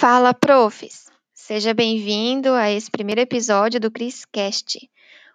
[0.00, 1.10] Fala, profs!
[1.34, 4.90] Seja bem-vindo a esse primeiro episódio do CrisCast,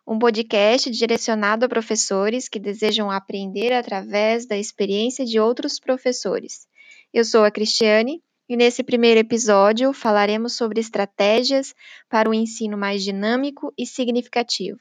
[0.07, 6.65] um podcast direcionado a professores que desejam aprender através da experiência de outros professores.
[7.13, 11.75] Eu sou a Cristiane e nesse primeiro episódio falaremos sobre estratégias
[12.09, 14.79] para um ensino mais dinâmico e significativo.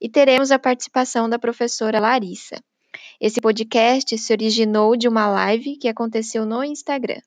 [0.00, 2.62] E teremos a participação da professora Larissa.
[3.20, 7.20] Esse podcast se originou de uma live que aconteceu no Instagram.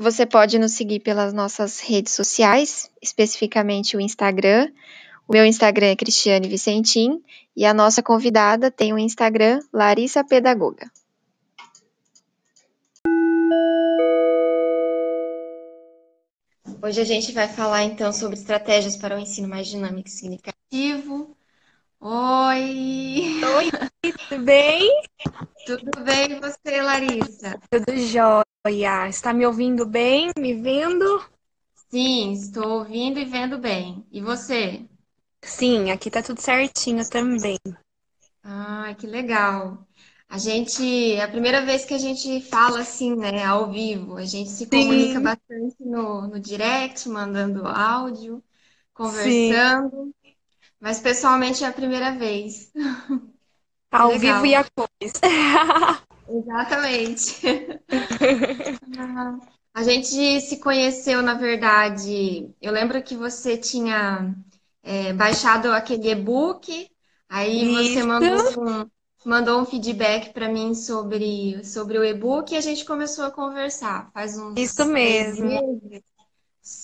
[0.00, 4.70] Você pode nos seguir pelas nossas redes sociais, especificamente o Instagram.
[5.26, 7.20] O meu Instagram é Cristiane Vicentim
[7.56, 10.88] e a nossa convidada tem o Instagram Larissa Pedagoga.
[16.80, 21.36] Hoje a gente vai falar então sobre estratégias para o ensino mais dinâmico e significativo.
[22.00, 22.68] Oi!
[23.44, 23.70] Oi,
[24.28, 25.02] tudo bem?
[25.64, 27.62] Tudo bem e você, Larissa?
[27.70, 29.08] Tudo jóia.
[29.08, 30.30] Está me ouvindo bem?
[30.38, 31.24] Me vendo?
[31.90, 34.06] Sim, estou ouvindo e vendo bem.
[34.12, 34.86] E você?
[35.44, 37.58] Sim, aqui tá tudo certinho também.
[38.42, 39.86] Ah, que legal.
[40.28, 40.82] A gente,
[41.14, 44.16] é a primeira vez que a gente fala assim, né, ao vivo.
[44.16, 45.20] A gente se comunica Sim.
[45.20, 48.42] bastante no, no direct, mandando áudio,
[48.94, 50.14] conversando,
[50.80, 52.72] mas pessoalmente é a primeira vez.
[53.90, 54.20] Ao Legal.
[54.20, 55.12] vivo e a cores.
[56.28, 57.48] Exatamente.
[59.74, 62.52] A gente se conheceu, na verdade.
[62.60, 64.34] Eu lembro que você tinha
[64.82, 66.90] é, baixado aquele e-book,
[67.28, 68.06] aí você Isso.
[68.06, 68.90] mandou um,
[69.24, 74.10] mandou um feedback para mim sobre, sobre o e-book e a gente começou a conversar.
[74.12, 75.46] Faz uns Isso mesmo.
[75.46, 76.02] meses.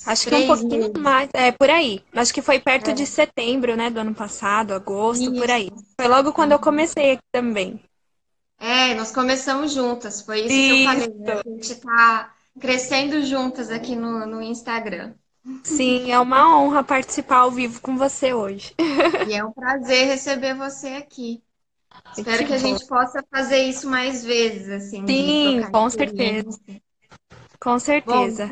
[0.06, 0.98] Acho que um Três pouquinho meses.
[0.98, 1.28] mais.
[1.34, 2.02] É, por aí.
[2.14, 2.94] Acho que foi perto É.
[2.94, 5.70] de setembro, né, do ano passado, agosto, por aí.
[5.70, 5.94] Isso.
[6.00, 7.80] Foi logo quando eu comecei aqui também.
[8.58, 11.34] É, nós começamos juntas, foi isso que eu falei, né?
[11.36, 11.44] Isso.
[11.46, 15.14] A gente tá crescendo juntas aqui no, no Instagram.
[15.64, 18.74] Sim, é uma honra participar ao vivo com você hoje.
[19.24, 21.42] E é um prazer receber você aqui.
[22.12, 26.58] Espero Que que a gente possa fazer isso mais vezes, assim, Sim, com certeza.
[27.60, 28.50] Com Bom, certeza.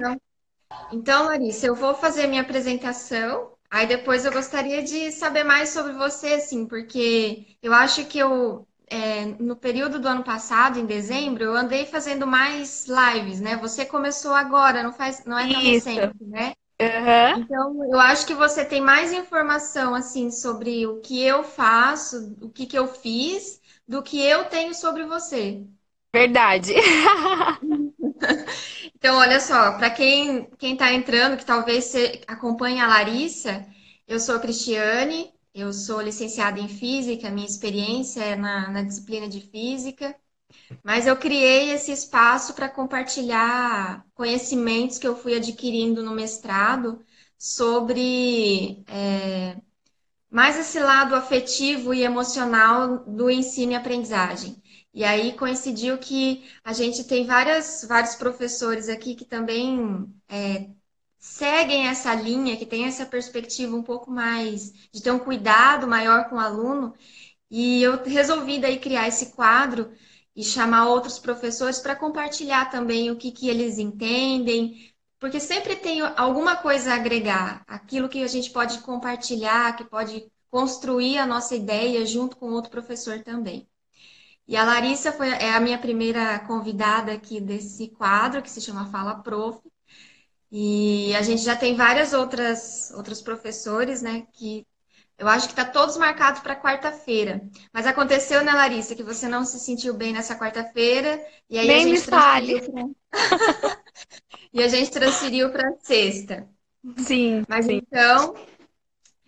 [0.90, 5.92] Então, Larissa, eu vou fazer minha apresentação, aí depois eu gostaria de saber mais sobre
[5.94, 11.44] você, assim, porque eu acho que eu, é, no período do ano passado, em dezembro,
[11.44, 13.56] eu andei fazendo mais lives, né?
[13.56, 16.00] Você começou agora, não faz, não é tão Isso.
[16.00, 16.52] recente, né?
[16.80, 17.34] Aham.
[17.34, 22.50] Então, eu acho que você tem mais informação, assim, sobre o que eu faço, o
[22.50, 25.64] que que eu fiz, do que eu tenho sobre você.
[26.14, 26.74] Verdade.
[28.94, 31.92] Então, olha só, para quem quem está entrando, que talvez
[32.26, 33.66] acompanhe a Larissa,
[34.06, 39.28] eu sou a Cristiane, eu sou licenciada em Física, minha experiência é na, na disciplina
[39.28, 40.14] de Física,
[40.84, 47.04] mas eu criei esse espaço para compartilhar conhecimentos que eu fui adquirindo no mestrado
[47.38, 49.56] sobre é,
[50.30, 54.60] mais esse lado afetivo e emocional do ensino e aprendizagem.
[54.94, 60.70] E aí coincidiu que a gente tem várias, vários professores aqui que também é,
[61.18, 66.28] seguem essa linha, que tem essa perspectiva um pouco mais de ter um cuidado maior
[66.28, 66.94] com o aluno.
[67.50, 69.92] E eu resolvi daí criar esse quadro
[70.34, 76.00] e chamar outros professores para compartilhar também o que, que eles entendem, porque sempre tem
[76.00, 81.54] alguma coisa a agregar, aquilo que a gente pode compartilhar, que pode construir a nossa
[81.54, 83.68] ideia junto com outro professor também.
[84.46, 88.90] E a Larissa foi, é a minha primeira convidada aqui desse quadro, que se chama
[88.90, 89.60] Fala Prof.
[90.50, 94.66] E a gente já tem várias outras outros professores, né, que
[95.18, 97.48] eu acho que tá todos marcados para quarta-feira.
[97.72, 101.78] Mas aconteceu, né, Larissa, que você não se sentiu bem nessa quarta-feira, e aí a
[101.78, 102.82] Nem me gente transferiu pra...
[104.52, 106.48] e a gente transferiu para sexta.
[106.98, 107.80] Sim, Mas sim.
[107.86, 108.34] então,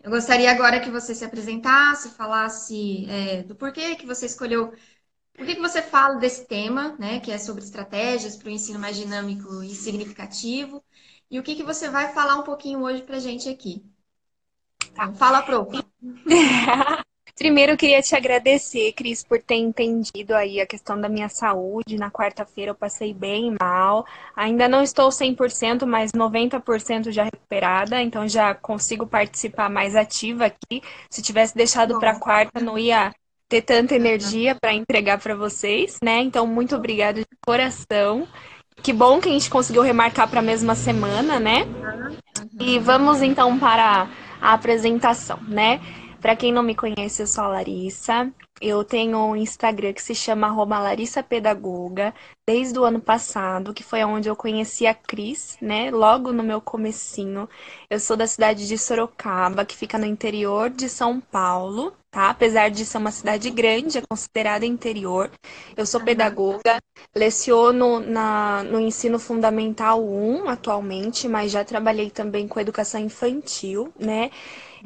[0.02, 4.72] eu gostaria agora que você se apresentasse, falasse é, do porquê que você escolheu,
[5.34, 8.78] por que que você fala desse tema, né, que é sobre estratégias para o ensino
[8.78, 10.82] mais dinâmico e significativo,
[11.30, 13.84] e o que que você vai falar um pouquinho hoje para a gente aqui.
[14.92, 15.70] Então, fala, prof.
[17.36, 21.98] Primeiro, eu queria te agradecer, Cris, por ter entendido aí a questão da minha saúde.
[21.98, 24.06] Na quarta-feira eu passei bem mal.
[24.36, 30.80] Ainda não estou 100%, mas 90% já recuperada, então já consigo participar mais ativa aqui.
[31.10, 33.12] Se tivesse deixado para quarta, não ia
[33.48, 36.20] ter tanta energia para entregar para vocês, né?
[36.20, 38.26] Então, muito obrigada de coração.
[38.82, 41.66] Que bom que a gente conseguiu remarcar para a mesma semana, né?
[42.60, 44.08] E vamos então para
[44.40, 45.80] a apresentação, né?
[46.20, 48.32] Para quem não me conhece, eu sou a Larissa.
[48.60, 52.14] Eu tenho um Instagram que se chama Larissa Pedagoga,
[52.46, 55.90] desde o ano passado, que foi onde eu conheci a Cris, né?
[55.90, 57.46] Logo no meu comecinho.
[57.90, 62.30] Eu sou da cidade de Sorocaba, que fica no interior de São Paulo, tá?
[62.30, 65.28] Apesar de ser uma cidade grande, é considerada interior.
[65.76, 66.78] Eu sou pedagoga,
[67.14, 74.30] leciono na, no ensino fundamental 1 atualmente, mas já trabalhei também com educação infantil, né?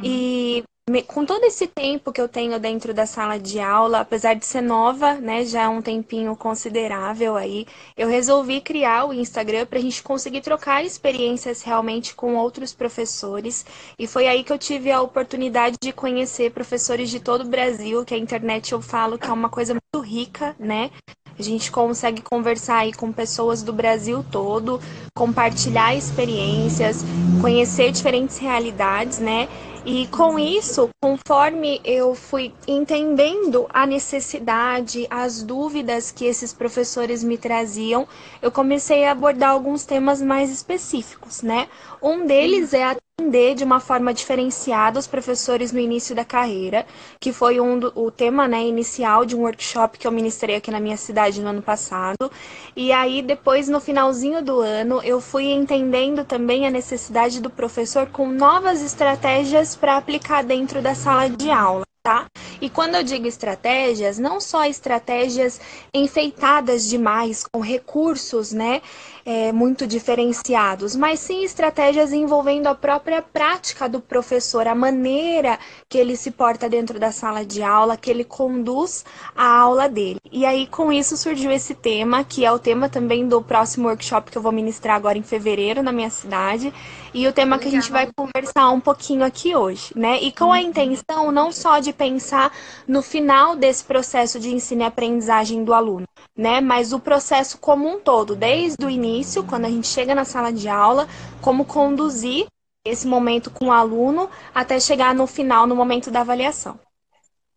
[0.03, 0.65] E
[1.07, 4.63] com todo esse tempo que eu tenho dentro da sala de aula, apesar de ser
[4.63, 9.83] nova, né, já é um tempinho considerável aí, eu resolvi criar o Instagram para a
[9.83, 13.67] gente conseguir trocar experiências realmente com outros professores.
[13.99, 18.05] E foi aí que eu tive a oportunidade de conhecer professores de todo o Brasil,
[18.05, 20.91] que a internet eu falo que é uma coisa muito rica, né?
[21.39, 24.81] A gente consegue conversar aí com pessoas do Brasil todo,
[25.15, 27.05] compartilhar experiências,
[27.41, 29.49] conhecer diferentes realidades, né?
[29.85, 37.39] E com isso, conforme eu fui entendendo a necessidade, as dúvidas que esses professores me
[37.39, 38.07] traziam,
[38.43, 41.69] eu comecei a abordar alguns temas mais específicos, né?
[42.01, 46.87] Um deles é atender de uma forma diferenciada os professores no início da carreira,
[47.21, 50.71] que foi um do, o tema né, inicial de um workshop que eu ministrei aqui
[50.71, 52.31] na minha cidade no ano passado.
[52.77, 58.07] E aí, depois, no finalzinho do ano, eu fui entendendo também a necessidade do professor
[58.07, 61.88] com novas estratégias para aplicar dentro da sala de aula.
[62.09, 62.25] Tá?
[62.59, 65.61] E quando eu digo estratégias, não só estratégias
[65.93, 68.81] enfeitadas demais, com recursos, né,
[69.27, 75.99] é, muito diferenciados, mas sim estratégias envolvendo a própria prática do professor, a maneira que
[75.99, 79.05] ele se porta dentro da sala de aula, que ele conduz
[79.37, 80.19] a aula dele.
[80.33, 84.31] E aí, com isso, surgiu esse tema, que é o tema também do próximo workshop
[84.31, 86.73] que eu vou ministrar agora em fevereiro na minha cidade,
[87.13, 90.21] e o tema que a gente vai conversar um pouquinho aqui hoje, né?
[90.21, 92.53] E com a intenção não só de pensar
[92.87, 96.07] no final desse processo de ensino e aprendizagem do aluno,
[96.37, 96.61] né?
[96.61, 100.53] Mas o processo como um todo, desde o início, quando a gente chega na sala
[100.53, 101.09] de aula,
[101.41, 102.47] como conduzir
[102.85, 106.79] esse momento com o aluno até chegar no final, no momento da avaliação.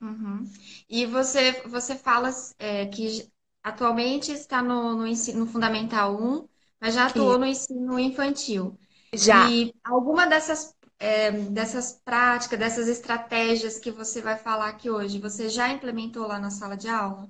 [0.02, 0.44] Uhum.
[0.90, 3.30] E você, você fala é, que
[3.64, 6.48] atualmente está no, no ensino no Fundamental 1,
[6.80, 8.78] mas já atuou no ensino infantil.
[9.14, 9.54] Já.
[9.54, 15.50] E alguma dessas, é, dessas práticas, dessas estratégias que você vai falar aqui hoje, você
[15.50, 17.30] já implementou lá na sala de aula?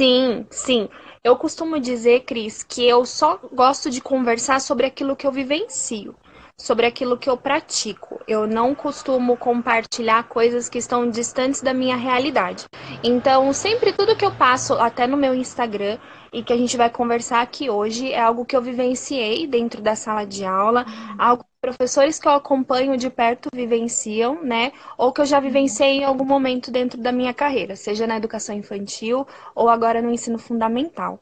[0.00, 0.88] Sim, sim.
[1.24, 6.14] Eu costumo dizer, Cris, que eu só gosto de conversar sobre aquilo que eu vivencio,
[6.56, 8.20] sobre aquilo que eu pratico.
[8.26, 12.64] Eu não costumo compartilhar coisas que estão distantes da minha realidade.
[13.02, 15.98] Então, sempre tudo que eu passo, até no meu Instagram,
[16.32, 19.94] e que a gente vai conversar aqui hoje, é algo que eu vivenciei dentro da
[19.96, 20.84] sala de aula,
[21.18, 24.72] algo professores que eu acompanho de perto vivenciam, né?
[24.96, 28.54] Ou que eu já vivenciei em algum momento dentro da minha carreira, seja na educação
[28.54, 31.20] infantil ou agora no ensino fundamental.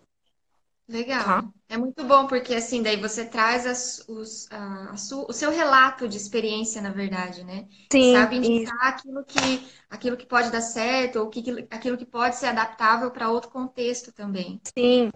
[0.88, 1.24] Legal.
[1.24, 1.44] Tá?
[1.68, 4.94] É muito bom, porque assim, daí você traz as, os, a, a
[5.28, 7.66] o seu relato de experiência, na verdade, né?
[7.90, 8.12] Sim.
[8.12, 12.46] Sabe indicar aquilo que, aquilo que pode dar certo, ou que, aquilo que pode ser
[12.46, 14.60] adaptável para outro contexto também.
[14.78, 15.10] Sim.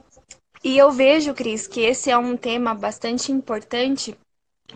[0.62, 4.18] E eu vejo, Cris, que esse é um tema bastante importante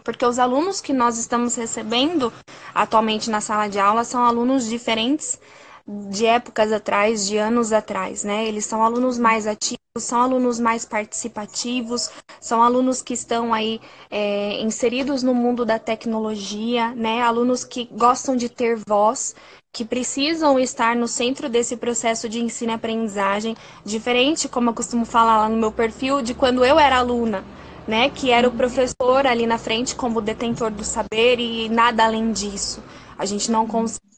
[0.03, 2.32] porque os alunos que nós estamos recebendo
[2.75, 5.38] atualmente na sala de aula são alunos diferentes
[5.87, 8.47] de épocas atrás, de anos atrás, né?
[8.47, 12.11] Eles são alunos mais ativos, são alunos mais participativos,
[12.41, 17.21] são alunos que estão aí é, inseridos no mundo da tecnologia, né?
[17.23, 19.35] Alunos que gostam de ter voz,
[19.73, 25.05] que precisam estar no centro desse processo de ensino e aprendizagem, diferente, como eu costumo
[25.05, 27.45] falar lá no meu perfil, de quando eu era aluna
[27.87, 28.09] né?
[28.11, 32.83] Que era o professor ali na frente como detentor do saber e nada além disso.
[33.19, 34.13] A gente não conseguia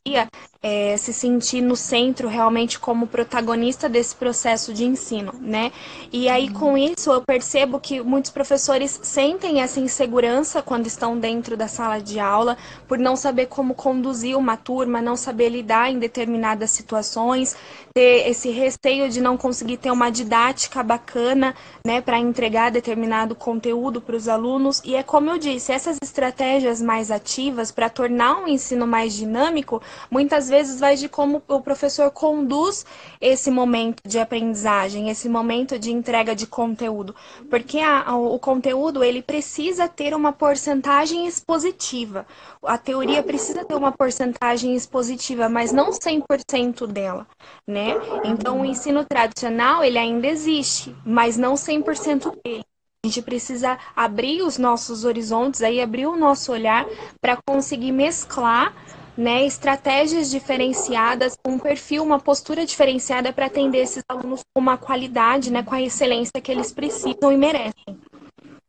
[0.62, 5.70] é, se sentir no centro realmente como protagonista desse processo de ensino, né?
[6.12, 11.56] E aí com isso eu percebo que muitos professores sentem essa insegurança quando estão dentro
[11.56, 12.56] da sala de aula
[12.88, 17.56] por não saber como conduzir uma turma, não saber lidar em determinadas situações,
[17.94, 21.54] ter esse receio de não conseguir ter uma didática bacana,
[21.86, 24.82] né, para entregar determinado conteúdo para os alunos.
[24.84, 29.80] E é como eu disse, essas estratégias mais ativas para tornar um ensino mais dinâmico,
[30.10, 32.84] muitas vezes vai de como o professor conduz
[33.20, 37.14] esse momento de aprendizagem, esse momento de entrega de conteúdo,
[37.50, 42.26] porque a, o conteúdo ele precisa ter uma porcentagem expositiva.
[42.62, 47.26] A teoria precisa ter uma porcentagem expositiva, mas não 100% dela,
[47.66, 47.94] né?
[48.24, 52.64] Então, o ensino tradicional, ele ainda existe, mas não 100% dele.
[53.04, 56.84] A gente precisa abrir os nossos horizontes, aí abrir o nosso olhar
[57.20, 58.74] para conseguir mesclar
[59.16, 65.50] né, estratégias diferenciadas, um perfil, uma postura diferenciada para atender esses alunos com uma qualidade,
[65.50, 68.00] né, com a excelência que eles precisam e merecem.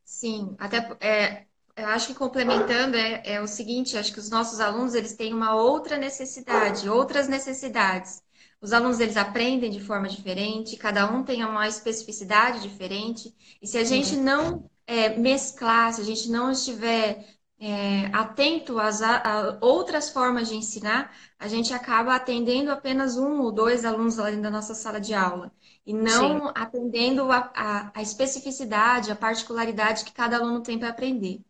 [0.05, 1.43] Sim, até é,
[1.75, 5.33] eu acho que complementando é, é o seguinte, acho que os nossos alunos eles têm
[5.33, 8.23] uma outra necessidade, outras necessidades.
[8.59, 13.31] Os alunos eles aprendem de forma diferente, cada um tem uma especificidade diferente.
[13.61, 17.23] E se a gente não é, mesclar, se a gente não estiver
[17.59, 23.51] é, atento às a, outras formas de ensinar, a gente acaba atendendo apenas um ou
[23.51, 25.51] dois alunos lá dentro da nossa sala de aula.
[25.85, 26.51] E não Sim.
[26.55, 31.41] atendendo a, a, a especificidade, a particularidade que cada aluno tem para aprender.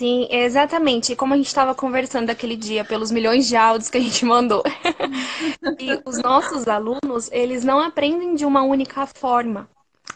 [0.00, 1.16] Sim, exatamente.
[1.16, 4.62] Como a gente estava conversando aquele dia pelos milhões de áudios que a gente mandou.
[5.78, 9.68] e os nossos alunos, eles não aprendem de uma única forma.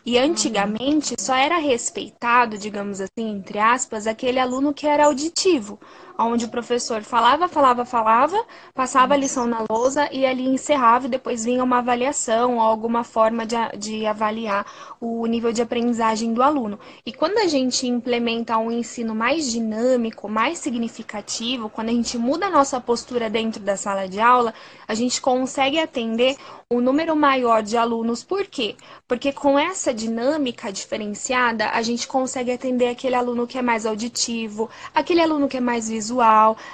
[0.04, 5.78] E antigamente só era respeitado, digamos assim, entre aspas, aquele aluno que era auditivo,
[6.18, 11.10] onde o professor falava, falava, falava, passava a lição na lousa e ali encerrava e
[11.10, 14.66] depois vinha uma avaliação ou alguma forma de, de avaliar
[15.00, 16.78] o nível de aprendizagem do aluno.
[17.04, 22.46] E quando a gente implementa um ensino mais dinâmico, mais significativo, quando a gente muda
[22.46, 24.54] a nossa postura dentro da sala de aula,
[24.86, 26.36] a gente consegue atender
[26.70, 28.24] um número maior de alunos.
[28.24, 28.76] Por quê?
[29.06, 34.70] Porque com essa dinâmica diferenciada, a gente consegue atender aquele aluno que é mais auditivo,
[34.94, 36.01] aquele aluno que é mais visual,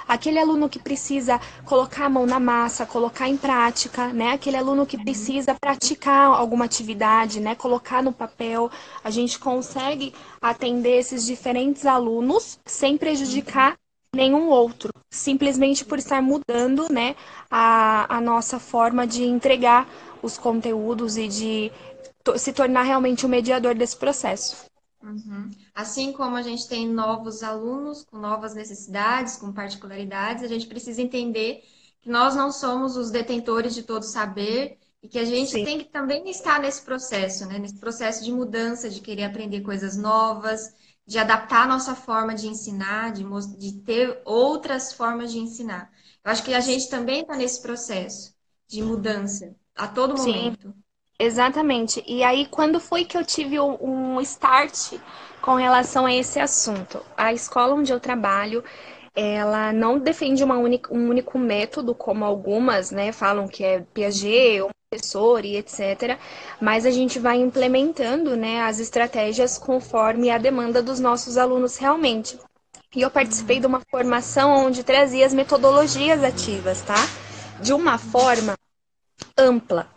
[0.07, 4.33] aquele aluno que precisa colocar a mão na massa, colocar em prática, né?
[4.33, 7.55] Aquele aluno que precisa praticar alguma atividade, né?
[7.55, 8.71] Colocar no papel.
[9.03, 13.75] A gente consegue atender esses diferentes alunos sem prejudicar
[14.15, 17.15] nenhum outro, simplesmente por estar mudando né,
[17.49, 19.87] a, a nossa forma de entregar
[20.21, 21.71] os conteúdos e de
[22.37, 24.68] se tornar realmente o mediador desse processo.
[25.01, 25.49] Uhum.
[25.73, 31.01] Assim como a gente tem novos alunos com novas necessidades, com particularidades, a gente precisa
[31.01, 31.63] entender
[32.01, 35.63] que nós não somos os detentores de todo saber e que a gente Sim.
[35.63, 37.57] tem que também estar nesse processo, né?
[37.57, 40.73] nesse processo de mudança, de querer aprender coisas novas,
[41.07, 43.23] de adaptar a nossa forma de ensinar, de,
[43.57, 45.91] de ter outras formas de ensinar.
[46.23, 48.35] Eu acho que a gente também está nesse processo
[48.67, 50.67] de mudança a todo momento.
[50.67, 50.83] Sim,
[51.19, 52.03] exatamente.
[52.07, 54.93] E aí, quando foi que eu tive um start
[55.41, 57.01] com relação a esse assunto?
[57.17, 58.63] A escola onde eu trabalho,
[59.15, 64.61] ela não defende uma única, um único método, como algumas, né, falam que é Piaget
[64.61, 66.17] ou professor e etc.
[66.59, 72.39] Mas a gente vai implementando né, as estratégias conforme a demanda dos nossos alunos realmente.
[72.95, 76.95] E eu participei de uma formação onde trazia as metodologias ativas, tá?
[77.61, 78.55] De uma forma
[79.37, 79.87] ampla,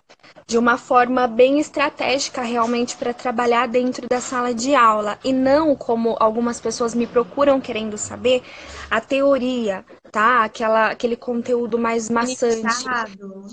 [0.46, 5.74] de uma forma bem estratégica realmente para trabalhar dentro da sala de aula e não
[5.74, 8.42] como algumas pessoas me procuram querendo saber
[8.90, 10.44] a teoria, tá?
[10.44, 12.84] Aquela, aquele conteúdo mais maçante.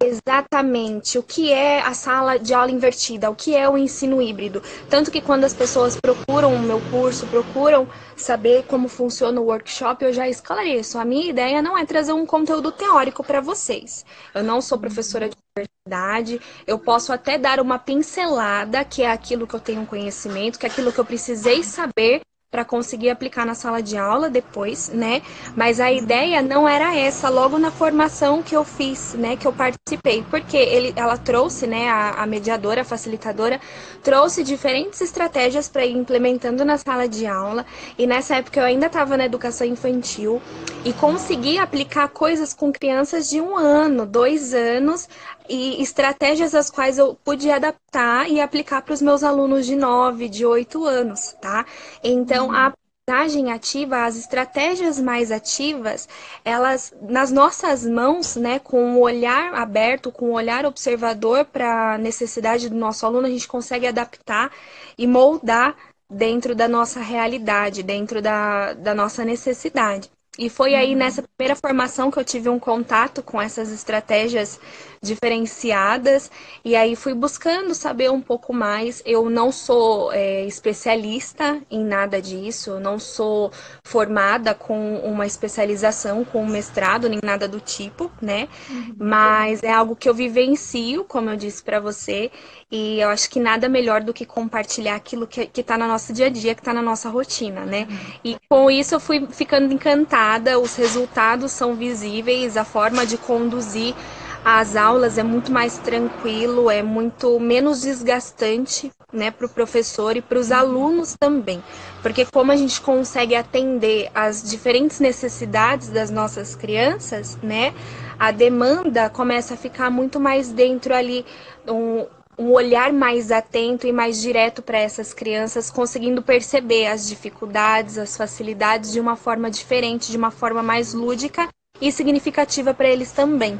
[0.04, 1.18] Exatamente.
[1.18, 3.30] O que é a sala de aula invertida?
[3.30, 4.62] O que é o ensino híbrido?
[4.90, 10.04] Tanto que quando as pessoas procuram o meu curso, procuram saber como funciona o workshop,
[10.04, 10.98] eu já esclareço.
[10.98, 14.06] A minha ideia não é trazer um conteúdo teórico para vocês.
[14.36, 16.42] Eu não sou professora de universidade.
[16.66, 20.70] Eu posso até dar uma pincelada, que é aquilo que eu tenho conhecimento, que é
[20.70, 25.22] aquilo que eu precisei saber para conseguir aplicar na sala de aula depois, né?
[25.56, 29.38] Mas a ideia não era essa logo na formação que eu fiz, né?
[29.38, 31.88] Que eu participei, porque ele, ela trouxe, né?
[31.90, 33.62] A, a mediadora, a facilitadora,
[34.04, 37.66] trouxe diferentes estratégias para ir implementando na sala de aula.
[37.98, 40.42] E nessa época eu ainda estava na educação infantil
[40.84, 45.08] e consegui aplicar coisas com crianças de um ano, dois anos,
[45.50, 50.30] e estratégias as quais eu pude adaptar e aplicar para os meus alunos de 9,
[50.30, 51.66] de 8 anos, tá?
[52.04, 52.54] Então, uhum.
[52.54, 52.74] a
[53.10, 56.08] aprendizagem ativa, as estratégias mais ativas,
[56.46, 61.98] elas nas nossas mãos, né, com o olhar aberto, com o olhar observador para a
[61.98, 64.52] necessidade do nosso aluno, a gente consegue adaptar
[64.98, 65.76] e moldar
[66.10, 70.10] dentro da nossa realidade, dentro da, da nossa necessidade.
[70.38, 71.00] E foi aí uhum.
[71.00, 74.60] nessa primeira formação que eu tive um contato com essas estratégias
[75.02, 76.30] diferenciadas
[76.64, 79.02] e aí fui buscando saber um pouco mais.
[79.06, 83.52] Eu não sou é, especialista em nada disso, não sou
[83.84, 88.48] formada com uma especialização, com um mestrado, nem nada do tipo, né?
[88.70, 88.96] Uhum.
[88.98, 92.32] Mas é algo que eu vivencio, como eu disse para você,
[92.72, 96.28] e eu acho que nada melhor do que compartilhar aquilo que está no nosso dia
[96.28, 97.88] a dia, que está na nossa rotina, né?
[97.90, 97.98] Uhum.
[98.24, 103.96] E com isso eu fui ficando encantada, os resultados são visíveis, a forma de conduzir
[104.44, 110.22] as aulas é muito mais tranquilo, é muito menos desgastante, né, para o professor e
[110.22, 111.64] para os alunos também,
[112.02, 117.74] porque como a gente consegue atender as diferentes necessidades das nossas crianças, né,
[118.20, 121.26] a demanda começa a ficar muito mais dentro ali
[121.68, 122.06] um,
[122.38, 128.16] um olhar mais atento e mais direto para essas crianças, conseguindo perceber as dificuldades, as
[128.16, 131.50] facilidades de uma forma diferente, de uma forma mais lúdica
[131.82, 133.60] e significativa para eles também.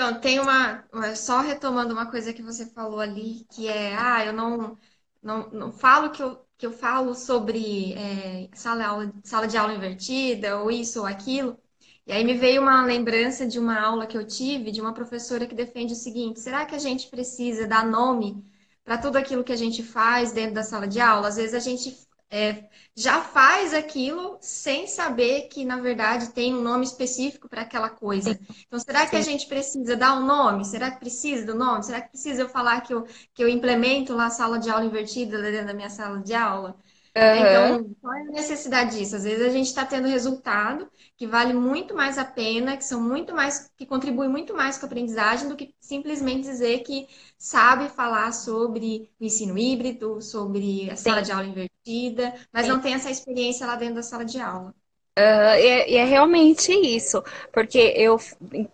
[0.00, 0.82] Então, tem uma,
[1.14, 4.78] só retomando uma coisa que você falou ali, que é, ah, eu não,
[5.22, 10.56] não, não falo que eu, que eu falo sobre é, sala, sala de aula invertida,
[10.58, 11.58] ou isso ou aquilo,
[12.06, 15.46] e aí me veio uma lembrança de uma aula que eu tive de uma professora
[15.46, 18.42] que defende o seguinte: será que a gente precisa dar nome
[18.82, 21.28] para tudo aquilo que a gente faz dentro da sala de aula?
[21.28, 21.94] Às vezes a gente
[22.30, 27.90] é, já faz aquilo sem saber que, na verdade, tem um nome específico para aquela
[27.90, 28.38] coisa.
[28.66, 30.64] Então, será que a gente precisa dar um nome?
[30.64, 31.82] Será que precisa do nome?
[31.82, 34.84] Será que precisa eu falar que eu, que eu implemento lá a sala de aula
[34.84, 36.76] invertida dentro da minha sala de aula?
[37.16, 37.34] Uhum.
[37.34, 39.16] Então, qual é a necessidade disso?
[39.16, 40.88] Às vezes a gente está tendo resultado
[41.20, 44.86] que vale muito mais a pena, que são muito mais, que contribui muito mais com
[44.86, 50.96] a aprendizagem do que simplesmente dizer que sabe falar sobre o ensino híbrido, sobre a
[50.96, 51.24] sala Sim.
[51.24, 52.72] de aula invertida, mas Sim.
[52.72, 54.74] não tem essa experiência lá dentro da sala de aula.
[55.18, 57.22] Uh, é, é, realmente isso,
[57.52, 58.16] porque eu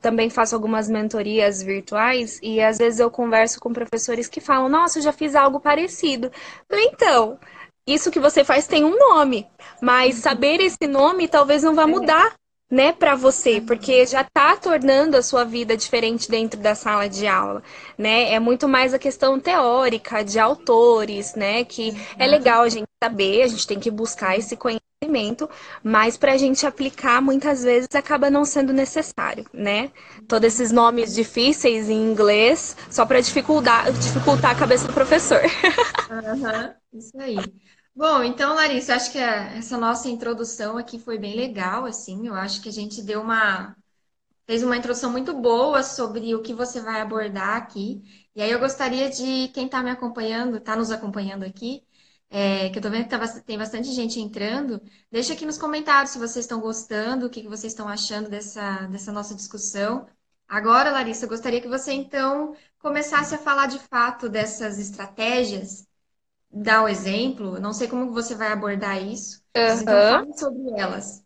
[0.01, 5.01] também faço algumas mentorias virtuais e às vezes eu converso com professores que falam: Nossa,
[5.01, 6.31] eu já fiz algo parecido.
[6.71, 7.41] Então,
[7.87, 9.47] isso que você faz tem um nome,
[9.81, 11.87] mas saber esse nome talvez não vá é.
[11.87, 12.35] mudar,
[12.71, 17.27] né, para você, porque já está tornando a sua vida diferente dentro da sala de
[17.27, 17.63] aula,
[17.97, 18.33] né?
[18.33, 23.43] É muito mais a questão teórica de autores, né, que é legal a gente saber,
[23.43, 25.49] a gente tem que buscar esse conhecimento,
[25.83, 29.93] mas para a gente aplicar muitas vezes acaba não sendo necessário, né?
[30.27, 35.41] Todos esses nomes difíceis em inglês só para dificultar, dificultar a cabeça do professor.
[36.09, 37.53] Uhum, isso aí.
[37.97, 42.27] Bom, então, Larissa, acho que essa nossa introdução aqui foi bem legal, assim.
[42.27, 43.75] Eu acho que a gente deu uma
[44.47, 48.03] fez uma introdução muito boa sobre o que você vai abordar aqui.
[48.35, 51.85] E aí eu gostaria de quem está me acompanhando, está nos acompanhando aqui,
[52.31, 56.13] é, que eu estou vendo que tá, tem bastante gente entrando, deixa aqui nos comentários
[56.13, 60.07] se vocês estão gostando, o que, que vocês estão achando dessa, dessa nossa discussão.
[60.49, 65.87] Agora, Larissa, eu gostaria que você então começasse a falar de fato dessas estratégias
[66.63, 69.43] dar o exemplo, não sei como você vai abordar isso.
[69.57, 69.81] Uhum.
[69.81, 71.23] Então, sobre elas.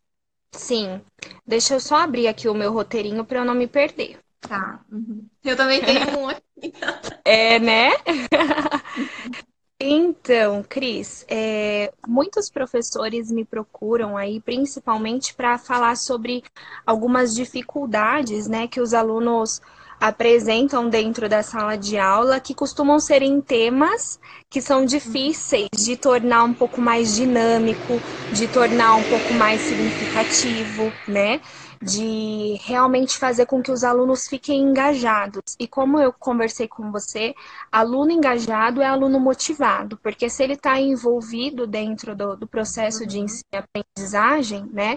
[0.53, 1.01] Sim.
[1.47, 4.19] Deixa eu só abrir aqui o meu roteirinho para eu não me perder.
[4.41, 4.81] Tá.
[4.91, 5.27] Uhum.
[5.45, 6.43] Eu também tenho um aqui.
[7.25, 7.91] é, né?
[9.83, 16.45] Então, Cris, é, muitos professores me procuram aí, principalmente para falar sobre
[16.85, 19.59] algumas dificuldades, né, que os alunos
[20.01, 25.97] apresentam dentro da sala de aula, que costumam ser em temas que são difíceis de
[25.97, 28.01] tornar um pouco mais dinâmico,
[28.33, 31.41] de tornar um pouco mais significativo, né?
[31.83, 35.55] De realmente fazer com que os alunos fiquem engajados.
[35.59, 37.35] E como eu conversei com você,
[37.71, 43.19] aluno engajado é aluno motivado, porque se ele está envolvido dentro do, do processo de
[43.19, 43.25] uhum.
[43.25, 44.97] ensino e aprendizagem, né?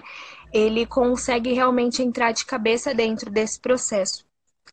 [0.52, 4.24] Ele consegue realmente entrar de cabeça dentro desse processo.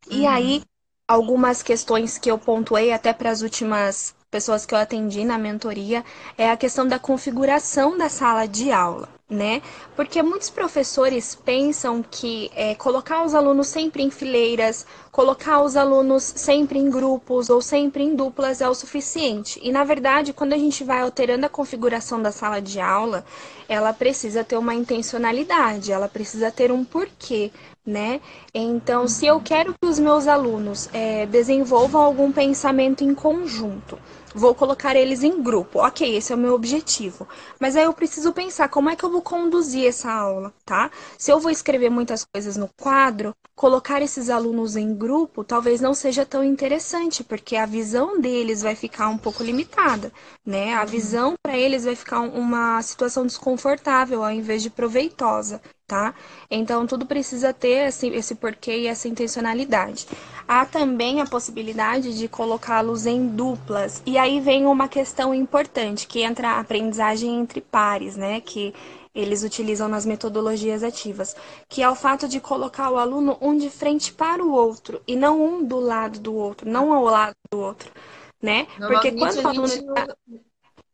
[0.09, 0.29] E uhum.
[0.29, 0.63] aí,
[1.07, 6.05] algumas questões que eu pontuei até para as últimas pessoas que eu atendi na mentoria
[6.37, 9.61] é a questão da configuração da sala de aula, né?
[9.93, 16.23] Porque muitos professores pensam que é, colocar os alunos sempre em fileiras, colocar os alunos
[16.23, 19.59] sempre em grupos ou sempre em duplas é o suficiente.
[19.61, 23.25] E na verdade, quando a gente vai alterando a configuração da sala de aula,
[23.67, 27.51] ela precisa ter uma intencionalidade, ela precisa ter um porquê
[27.85, 28.21] né?
[28.53, 33.97] Então, se eu quero que os meus alunos é, desenvolvam algum pensamento em conjunto,
[34.33, 35.79] vou colocar eles em grupo.
[35.79, 37.27] Ok, esse é o meu objetivo.
[37.59, 40.91] Mas aí eu preciso pensar como é que eu vou conduzir essa aula, tá?
[41.17, 45.93] Se eu vou escrever muitas coisas no quadro, colocar esses alunos em grupo talvez não
[45.93, 50.11] seja tão interessante, porque a visão deles vai ficar um pouco limitada,
[50.45, 50.73] né?
[50.73, 56.15] A visão para eles vai ficar uma situação desconfortável ao invés de proveitosa tá?
[56.49, 60.07] Então, tudo precisa ter esse, esse porquê e essa intencionalidade.
[60.47, 64.01] Há também a possibilidade de colocá-los em duplas.
[64.05, 68.39] E aí vem uma questão importante, que entra a aprendizagem entre pares, né?
[68.39, 68.73] Que
[69.13, 71.35] eles utilizam nas metodologias ativas,
[71.67, 75.17] que é o fato de colocar o aluno um de frente para o outro e
[75.17, 77.91] não um do lado do outro, não ao lado do outro,
[78.41, 78.65] né?
[78.77, 80.07] Porque quando o aluno tá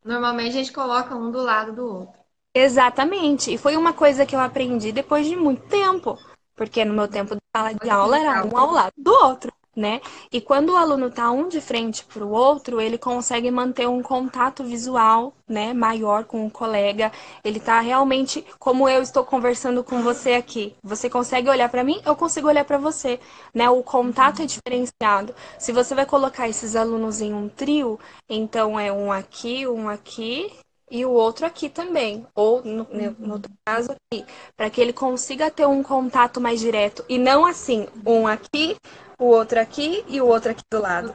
[0.04, 2.18] Normalmente a gente coloca um do lado do outro.
[2.58, 3.54] Exatamente.
[3.54, 6.18] E foi uma coisa que eu aprendi depois de muito tempo.
[6.56, 10.00] Porque no meu tempo sala de aula era um ao lado do outro né?
[10.32, 14.02] E quando o aluno está um de frente para o outro, ele consegue manter um
[14.02, 17.12] contato visual, né, maior com o colega.
[17.44, 20.74] Ele está realmente como eu estou conversando com você aqui.
[20.82, 23.20] Você consegue olhar para mim, eu consigo olhar para você,
[23.54, 23.70] né?
[23.70, 25.32] O contato é diferenciado.
[25.58, 30.50] Se você vai colocar esses alunos em um trio, então é um aqui, um aqui
[30.90, 32.86] e o outro aqui também, ou no,
[33.18, 34.24] no outro caso aqui,
[34.56, 38.76] para que ele consiga ter um contato mais direto e não assim, um aqui,
[39.18, 41.14] o outro aqui e o outro aqui do lado.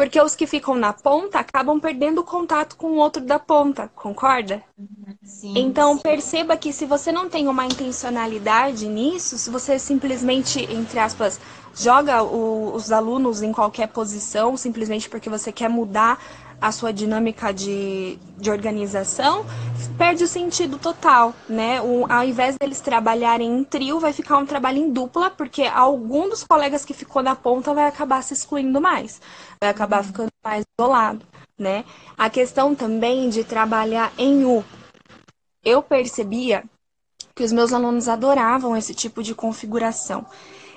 [0.00, 3.88] Porque os que ficam na ponta acabam perdendo o contato com o outro da ponta,
[3.94, 4.62] concorda?
[5.22, 6.02] Sim, então sim.
[6.02, 11.38] perceba que se você não tem uma intencionalidade nisso, se você simplesmente, entre aspas,
[11.74, 16.18] joga o, os alunos em qualquer posição, simplesmente porque você quer mudar
[16.60, 19.46] a sua dinâmica de, de organização,
[19.96, 21.80] perde o sentido total, né?
[21.80, 26.28] O, ao invés deles trabalharem em trio, vai ficar um trabalho em dupla, porque algum
[26.28, 29.20] dos colegas que ficou na ponta vai acabar se excluindo mais,
[29.60, 31.26] vai acabar ficando mais isolado,
[31.58, 31.84] né?
[32.16, 34.64] A questão também de trabalhar em U.
[35.64, 36.64] Eu percebia
[37.34, 40.26] que os meus alunos adoravam esse tipo de configuração.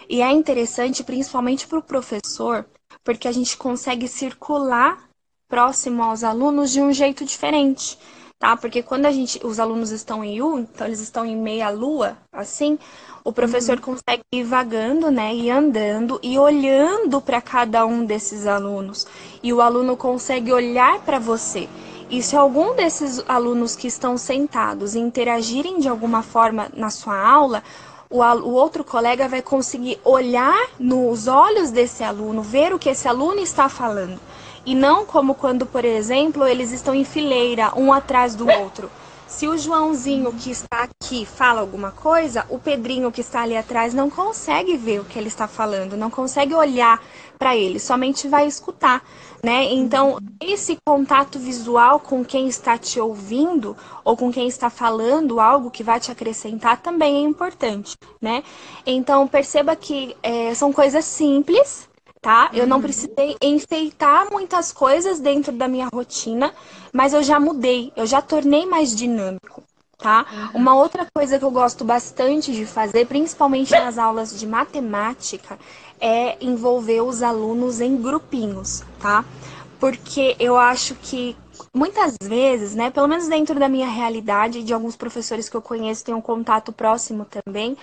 [0.09, 2.65] E é interessante, principalmente para o professor,
[3.03, 5.09] porque a gente consegue circular
[5.53, 7.95] próximo aos alunos de um jeito diferente,
[8.39, 8.57] tá?
[8.57, 12.17] Porque quando a gente, os alunos estão em U, então eles estão em meia lua,
[12.31, 12.79] assim,
[13.23, 13.83] o professor uhum.
[13.83, 19.05] consegue ir vagando, né, e andando e olhando para cada um desses alunos.
[19.43, 21.69] E o aluno consegue olhar para você.
[22.09, 27.61] E se algum desses alunos que estão sentados interagirem de alguma forma na sua aula,
[28.09, 33.07] o, o, outro colega vai conseguir olhar nos olhos desse aluno, ver o que esse
[33.07, 34.19] aluno está falando.
[34.65, 38.89] E não como quando, por exemplo, eles estão em fileira, um atrás do outro.
[39.27, 43.91] Se o Joãozinho que está aqui fala alguma coisa, o Pedrinho que está ali atrás
[43.91, 47.01] não consegue ver o que ele está falando, não consegue olhar
[47.39, 49.03] para ele, somente vai escutar,
[49.43, 49.73] né?
[49.73, 55.71] Então, esse contato visual com quem está te ouvindo ou com quem está falando algo
[55.71, 58.43] que vai te acrescentar também é importante, né?
[58.85, 61.89] Então, perceba que é, são coisas simples,
[62.23, 62.49] tá?
[62.53, 66.53] Eu não precisei enfeitar muitas coisas dentro da minha rotina,
[66.93, 69.61] mas eu já mudei, eu já tornei mais dinâmico,
[69.97, 70.25] tá?
[70.53, 75.59] Uma outra coisa que eu gosto bastante de fazer, principalmente nas aulas de matemática,
[75.99, 79.25] é envolver os alunos em grupinhos, tá?
[79.77, 81.35] Porque eu acho que
[81.73, 86.03] muitas vezes, né, pelo menos dentro da minha realidade, de alguns professores que eu conheço,
[86.03, 87.77] tenho um contato próximo também,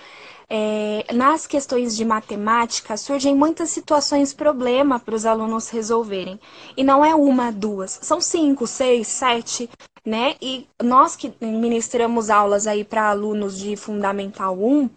[0.49, 6.37] é, nas questões de matemática surgem muitas situações problema para os alunos resolverem.
[6.75, 9.69] E não é uma, duas, são cinco, seis, sete,
[10.05, 10.35] né?
[10.41, 14.89] E nós que ministramos aulas aí para alunos de Fundamental 1,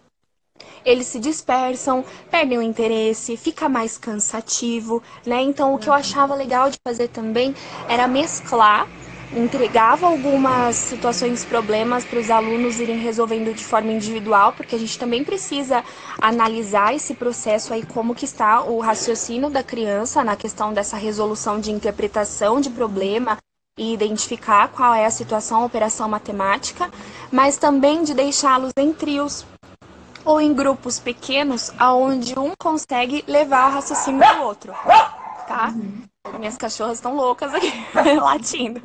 [0.85, 5.41] eles se dispersam, perdem o interesse, fica mais cansativo, né?
[5.41, 7.55] Então o que eu achava legal de fazer também
[7.87, 8.87] era mesclar
[9.33, 14.97] entregava algumas situações, problemas para os alunos irem resolvendo de forma individual, porque a gente
[14.97, 15.83] também precisa
[16.21, 21.59] analisar esse processo aí, como que está o raciocínio da criança na questão dessa resolução
[21.59, 23.37] de interpretação de problema
[23.77, 26.89] e identificar qual é a situação, a operação matemática,
[27.29, 29.45] mas também de deixá-los em trios
[30.25, 34.73] ou em grupos pequenos, aonde um consegue levar o raciocínio do outro,
[35.47, 35.73] tá?
[36.39, 37.71] Minhas cachorras estão loucas aqui,
[38.19, 38.81] latindo.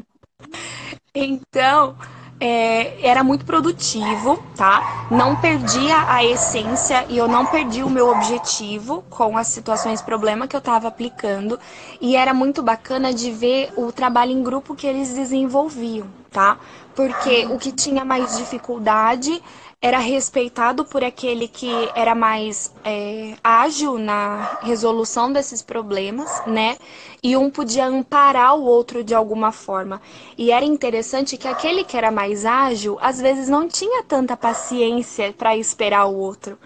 [1.14, 1.96] Então,
[2.40, 5.06] é, era muito produtivo, tá?
[5.10, 10.48] Não perdia a essência e eu não perdi o meu objetivo com as situações problema
[10.48, 11.60] que eu estava aplicando.
[12.00, 16.58] E era muito bacana de ver o trabalho em grupo que eles desenvolviam, tá?
[16.94, 19.42] Porque o que tinha mais dificuldade
[19.82, 26.76] era respeitado por aquele que era mais é, ágil na resolução desses problemas, né?
[27.22, 30.02] E um podia amparar o outro de alguma forma.
[30.36, 35.32] E era interessante que aquele que era mais ágil, às vezes não tinha tanta paciência
[35.32, 36.58] para esperar o outro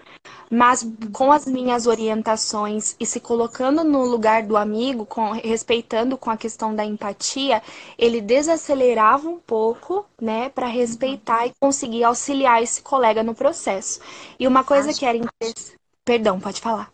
[0.49, 6.29] mas com as minhas orientações e se colocando no lugar do amigo, com, respeitando com
[6.29, 7.61] a questão da empatia,
[7.97, 13.99] ele desacelerava um pouco, né, para respeitar e conseguir auxiliar esse colega no processo.
[14.39, 15.77] E uma coisa acho que era interessante.
[16.03, 16.91] Perdão, pode falar.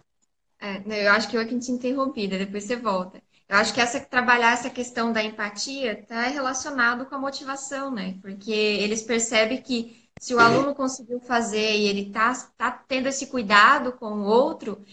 [0.59, 3.21] É, eu acho que eu aqui te interrompida, depois você volta.
[3.49, 8.17] Eu acho que essa, trabalhar essa questão da empatia está relacionado com a motivação, né?
[8.21, 13.27] Porque eles percebem que se o aluno conseguiu fazer e ele está tá tendo esse
[13.27, 14.85] cuidado com o outro,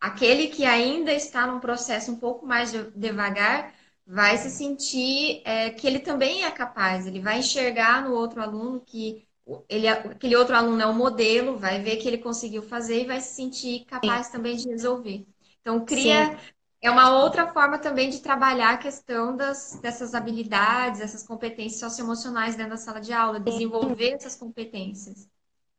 [0.00, 3.74] aquele que ainda está num processo um pouco mais devagar
[4.06, 8.80] vai se sentir é, que ele também é capaz, ele vai enxergar no outro aluno
[8.80, 9.26] que
[9.68, 13.20] ele, aquele outro aluno é o modelo, vai ver que ele conseguiu fazer e vai
[13.20, 14.32] se sentir capaz Sim.
[14.32, 15.26] também de resolver.
[15.60, 16.30] Então, cria.
[16.30, 16.36] Sim.
[16.82, 22.56] É uma outra forma também de trabalhar a questão das, dessas habilidades, essas competências socioemocionais
[22.56, 25.28] dentro da sala de aula, desenvolver essas competências.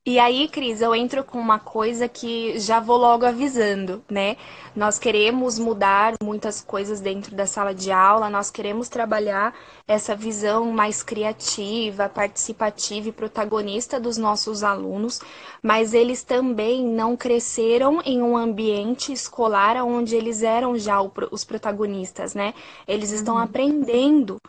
[0.03, 4.35] E aí, Cris, eu entro com uma coisa que já vou logo avisando, né?
[4.75, 9.53] Nós queremos mudar muitas coisas dentro da sala de aula, nós queremos trabalhar
[9.87, 15.21] essa visão mais criativa, participativa e protagonista dos nossos alunos,
[15.61, 22.33] mas eles também não cresceram em um ambiente escolar onde eles eram já os protagonistas,
[22.33, 22.55] né?
[22.87, 23.41] Eles estão uhum.
[23.41, 24.41] aprendendo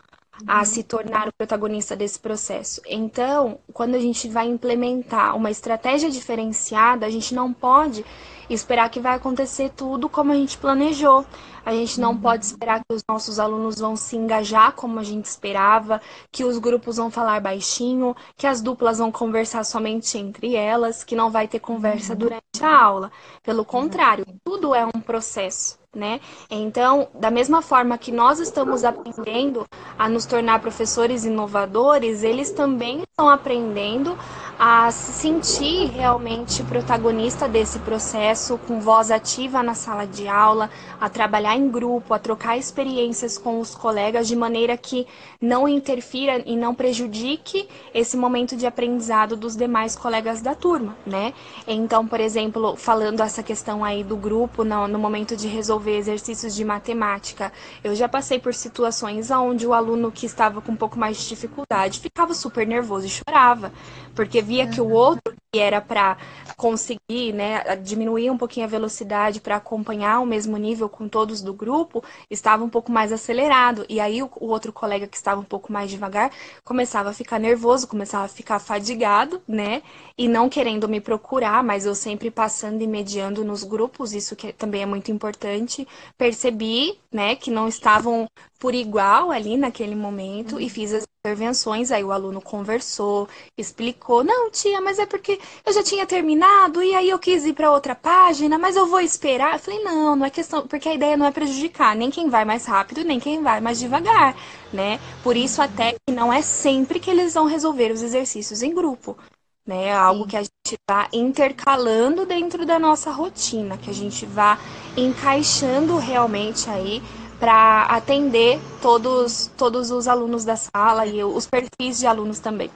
[0.47, 2.81] a se tornar o protagonista desse processo.
[2.87, 8.05] Então, quando a gente vai implementar uma estratégia diferenciada, a gente não pode
[8.49, 11.25] esperar que vai acontecer tudo como a gente planejou.
[11.65, 15.27] A gente não pode esperar que os nossos alunos vão se engajar como a gente
[15.27, 21.05] esperava, que os grupos vão falar baixinho, que as duplas vão conversar somente entre elas,
[21.05, 23.13] que não vai ter conversa durante a aula.
[23.45, 26.21] Pelo contrário, tudo é um processo né?
[26.51, 29.67] Então, da mesma forma que nós estamos aprendendo
[29.99, 34.17] a nos tornar professores inovadores, eles também estão aprendendo
[34.65, 40.71] a se sentir realmente protagonista desse processo, com voz ativa na sala de aula,
[41.01, 45.05] a trabalhar em grupo, a trocar experiências com os colegas de maneira que
[45.41, 51.35] não interfira e não prejudique esse momento de aprendizado dos demais colegas da turma, né?
[51.67, 56.55] Então, por exemplo, falando essa questão aí do grupo no, no momento de resolver exercícios
[56.55, 60.97] de matemática, eu já passei por situações onde o aluno que estava com um pouco
[60.97, 63.73] mais de dificuldade ficava super nervoso e chorava,
[64.15, 66.17] porque via que o outro que era para
[66.57, 71.53] conseguir, né, diminuir um pouquinho a velocidade para acompanhar o mesmo nível com todos do
[71.53, 73.85] grupo, estava um pouco mais acelerado.
[73.87, 76.31] E aí o, o, outro colega que estava um pouco mais devagar
[76.65, 79.83] começava a ficar nervoso, começava a ficar fadigado, né,
[80.17, 84.55] e não querendo me procurar, mas eu sempre passando e mediando nos grupos, isso que
[84.55, 85.87] também é muito importante.
[86.17, 88.27] Percebi, né, que não estavam
[88.59, 94.51] por igual ali naquele momento e fiz as intervenções, aí o aluno conversou, explicou, não,
[94.51, 97.95] tia, mas é porque eu já tinha terminado e aí eu quis ir para outra
[97.95, 99.53] página, mas eu vou esperar.
[99.53, 102.45] Eu falei, não, não é questão, porque a ideia não é prejudicar nem quem vai
[102.45, 104.35] mais rápido, nem quem vai mais devagar,
[104.73, 104.99] né?
[105.23, 109.17] Por isso até que não é sempre que eles vão resolver os exercícios em grupo.
[109.65, 114.27] Né, é algo que a gente está intercalando dentro da nossa rotina, que a gente
[114.27, 114.59] vá
[114.97, 117.01] encaixando realmente aí
[117.43, 122.71] para atender todos, todos os alunos da sala e os perfis de alunos também.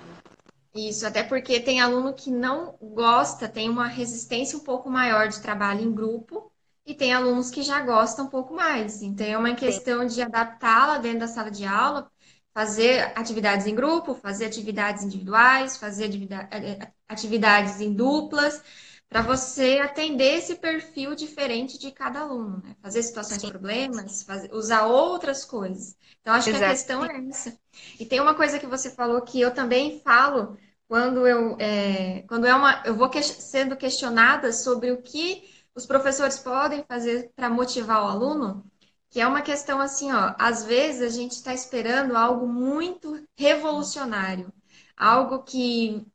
[0.75, 5.41] Isso, até porque tem aluno que não gosta, tem uma resistência um pouco maior de
[5.41, 6.51] trabalho em grupo,
[6.85, 9.03] e tem alunos que já gostam um pouco mais.
[9.03, 12.11] Então, é uma questão de adaptá-la dentro da sala de aula,
[12.53, 16.11] fazer atividades em grupo, fazer atividades individuais, fazer
[16.51, 18.61] eh, atividades em duplas,
[19.09, 22.77] para você atender esse perfil diferente de cada aluno, né?
[22.83, 25.97] Fazer situações de problemas, fazer, usar outras coisas.
[26.21, 26.65] Então, acho Exato.
[26.65, 27.57] que a questão é essa.
[28.01, 30.57] E tem uma coisa que você falou que eu também falo
[30.89, 35.87] quando eu, é, quando é uma, eu vou que, sendo questionada sobre o que os
[35.87, 38.65] professores podem fazer para motivar o aluno,
[39.11, 44.53] que é uma questão assim, ó, às vezes a gente está esperando algo muito revolucionário,
[44.97, 46.07] algo que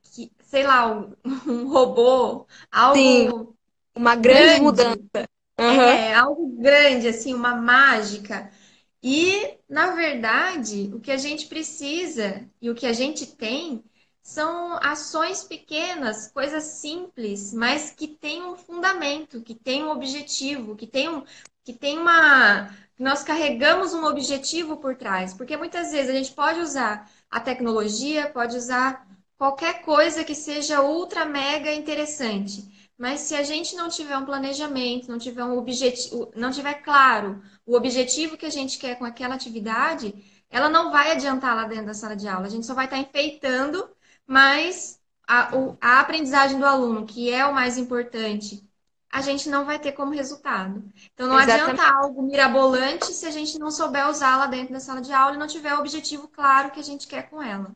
[0.52, 1.16] sei lá, um,
[1.48, 3.30] um robô, algo Sim,
[3.96, 5.00] uma grande, grande mudança.
[5.58, 5.80] Uhum.
[5.82, 8.52] É, algo grande, assim, uma mágica.
[9.02, 13.82] E, na verdade, o que a gente precisa e o que a gente tem
[14.22, 20.86] são ações pequenas, coisas simples, mas que têm um fundamento, que têm um objetivo, que
[20.86, 21.24] têm um,
[21.64, 22.70] que tem uma.
[23.00, 28.30] Nós carregamos um objetivo por trás, porque muitas vezes a gente pode usar a tecnologia,
[28.30, 29.08] pode usar
[29.42, 32.92] qualquer coisa que seja ultra mega interessante.
[32.96, 37.42] Mas se a gente não tiver um planejamento, não tiver um objetivo, não tiver claro
[37.66, 40.14] o objetivo que a gente quer com aquela atividade,
[40.48, 42.46] ela não vai adiantar lá dentro da sala de aula.
[42.46, 43.90] A gente só vai estar enfeitando
[44.28, 45.50] mas a,
[45.82, 48.64] a aprendizagem do aluno, que é o mais importante,
[49.12, 50.84] a gente não vai ter como resultado.
[51.16, 51.82] Então não Exatamente.
[51.82, 55.40] adianta algo mirabolante se a gente não souber usá-la dentro da sala de aula e
[55.40, 57.74] não tiver o objetivo claro que a gente quer com ela.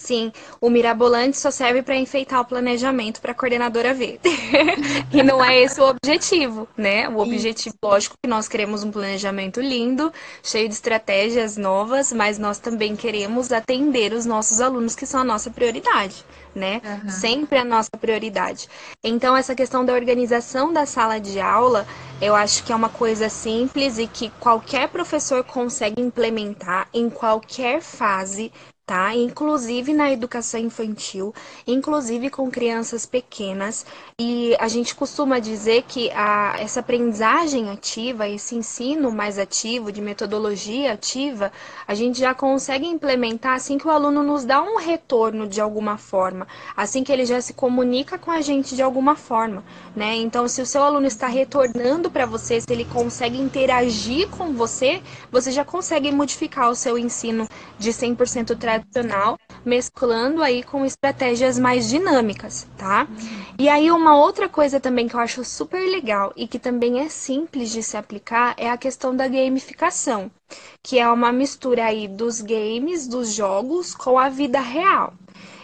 [0.00, 0.32] Sim,
[0.62, 4.18] o mirabolante só serve para enfeitar o planejamento para a coordenadora ver.
[5.12, 7.06] e não é esse o objetivo, né?
[7.10, 10.10] O objetivo, lógico, que nós queremos um planejamento lindo,
[10.42, 15.24] cheio de estratégias novas, mas nós também queremos atender os nossos alunos, que são a
[15.24, 16.80] nossa prioridade, né?
[16.82, 17.10] Uhum.
[17.10, 18.70] Sempre a nossa prioridade.
[19.04, 21.86] Então, essa questão da organização da sala de aula,
[22.22, 27.82] eu acho que é uma coisa simples e que qualquer professor consegue implementar em qualquer
[27.82, 28.50] fase
[28.90, 29.14] tá?
[29.14, 31.32] Inclusive na educação infantil,
[31.64, 33.86] inclusive com crianças pequenas.
[34.18, 40.00] E a gente costuma dizer que a, essa aprendizagem ativa, esse ensino mais ativo, de
[40.00, 41.52] metodologia ativa,
[41.86, 45.96] a gente já consegue implementar assim que o aluno nos dá um retorno de alguma
[45.96, 49.62] forma, assim que ele já se comunica com a gente de alguma forma,
[49.94, 50.16] né?
[50.16, 55.00] Então, se o seu aluno está retornando para você, se ele consegue interagir com você,
[55.30, 57.46] você já consegue modificar o seu ensino
[57.78, 58.79] de 100% tradicional,
[59.64, 63.06] mesclando aí com estratégias mais dinâmicas, tá?
[63.58, 67.08] E aí uma outra coisa também que eu acho super legal e que também é
[67.08, 70.30] simples de se aplicar é a questão da gamificação,
[70.82, 75.12] que é uma mistura aí dos games, dos jogos com a vida real.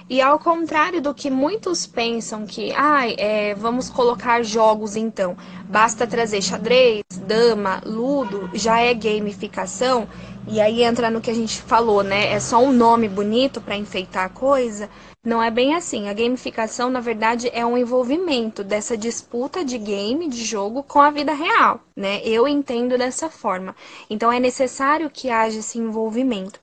[0.09, 6.07] E ao contrário do que muitos pensam que, ah, é, vamos colocar jogos então, basta
[6.07, 10.09] trazer xadrez, dama, ludo, já é gamificação,
[10.49, 12.33] e aí entra no que a gente falou, né?
[12.33, 14.89] É só um nome bonito para enfeitar a coisa.
[15.25, 16.09] Não é bem assim.
[16.09, 21.11] A gamificação, na verdade, é um envolvimento dessa disputa de game, de jogo, com a
[21.11, 22.21] vida real, né?
[22.23, 23.75] Eu entendo dessa forma.
[24.09, 26.61] Então é necessário que haja esse envolvimento.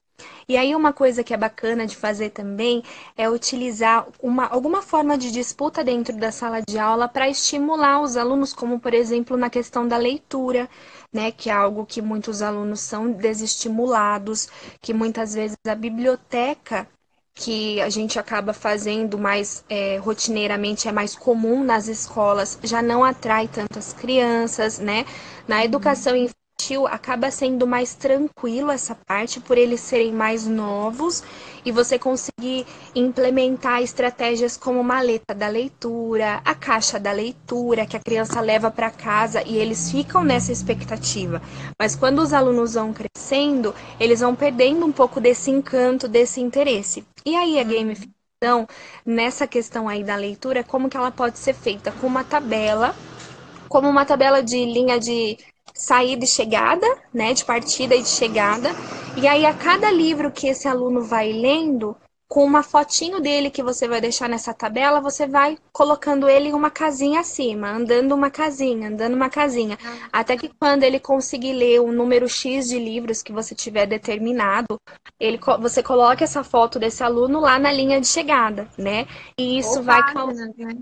[0.48, 2.84] E aí uma coisa que é bacana de fazer também
[3.18, 8.18] é utilizar uma, alguma forma de disputa dentro da sala de aula para estimular os
[8.18, 10.70] alunos, como por exemplo na questão da leitura,
[11.12, 14.48] né, que é algo que muitos alunos são desestimulados,
[14.82, 16.88] que muitas vezes a biblioteca
[17.36, 23.04] que a gente acaba fazendo mais é, rotineiramente, é mais comum nas escolas, já não
[23.04, 25.04] atrai tantas crianças, né?
[25.48, 31.22] Na educação infantil, infantil acaba sendo mais tranquilo essa parte por eles serem mais novos
[31.66, 38.00] e você conseguir implementar estratégias como maleta da leitura, a caixa da leitura que a
[38.00, 41.42] criança leva para casa e eles ficam nessa expectativa.
[41.80, 47.06] Mas quando os alunos vão crescendo, eles vão perdendo um pouco desse encanto, desse interesse.
[47.26, 48.68] E aí a gamificação
[49.06, 52.94] nessa questão aí da leitura, como que ela pode ser feita com uma tabela
[53.74, 55.36] como uma tabela de linha de
[55.74, 58.70] saída e chegada, né, de partida e de chegada.
[59.18, 61.96] E aí a cada livro que esse aluno vai lendo,
[62.34, 66.54] com uma fotinho dele que você vai deixar nessa tabela, você vai colocando ele em
[66.54, 69.78] uma casinha acima, andando uma casinha, andando uma casinha,
[70.12, 74.80] até que quando ele conseguir ler o número X de livros que você tiver determinado,
[75.20, 79.06] ele você coloca essa foto desse aluno lá na linha de chegada, né?
[79.38, 80.76] E isso Ou vai páginas, né?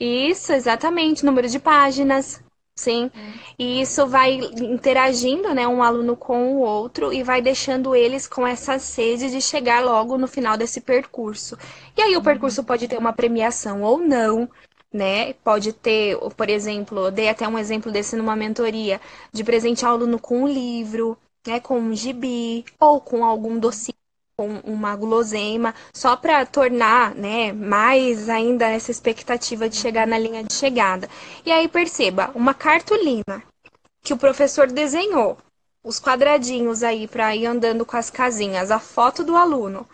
[0.00, 2.42] Isso, exatamente, número de páginas,
[2.74, 3.38] Sim, é.
[3.58, 8.46] e isso vai interagindo, né, um aluno com o outro e vai deixando eles com
[8.46, 11.56] essa sede de chegar logo no final desse percurso.
[11.96, 12.24] E aí o uhum.
[12.24, 14.48] percurso pode ter uma premiação ou não,
[14.92, 15.34] né?
[15.34, 19.00] Pode ter, por exemplo, dei até um exemplo desse numa mentoria,
[19.32, 24.01] de presentear o aluno com um livro, né, com um gibi ou com algum docinho
[24.36, 30.42] com uma guloseima, só para tornar, né, mais ainda essa expectativa de chegar na linha
[30.42, 31.08] de chegada.
[31.44, 33.42] E aí perceba, uma cartolina
[34.02, 35.36] que o professor desenhou,
[35.84, 39.86] os quadradinhos aí para ir andando com as casinhas, a foto do aluno,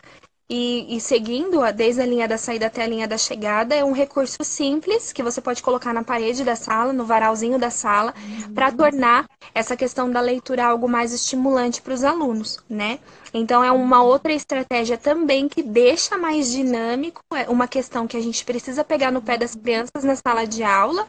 [0.51, 3.93] e, e, seguindo desde a linha da saída até a linha da chegada é um
[3.93, 8.15] recurso simples que você pode colocar na parede da sala, no varalzinho da sala,
[8.55, 12.99] para tornar essa questão da leitura algo mais estimulante para os alunos, né?
[13.33, 18.21] Então é uma outra estratégia também que deixa mais dinâmico, é uma questão que a
[18.21, 21.07] gente precisa pegar no pé das crianças na sala de aula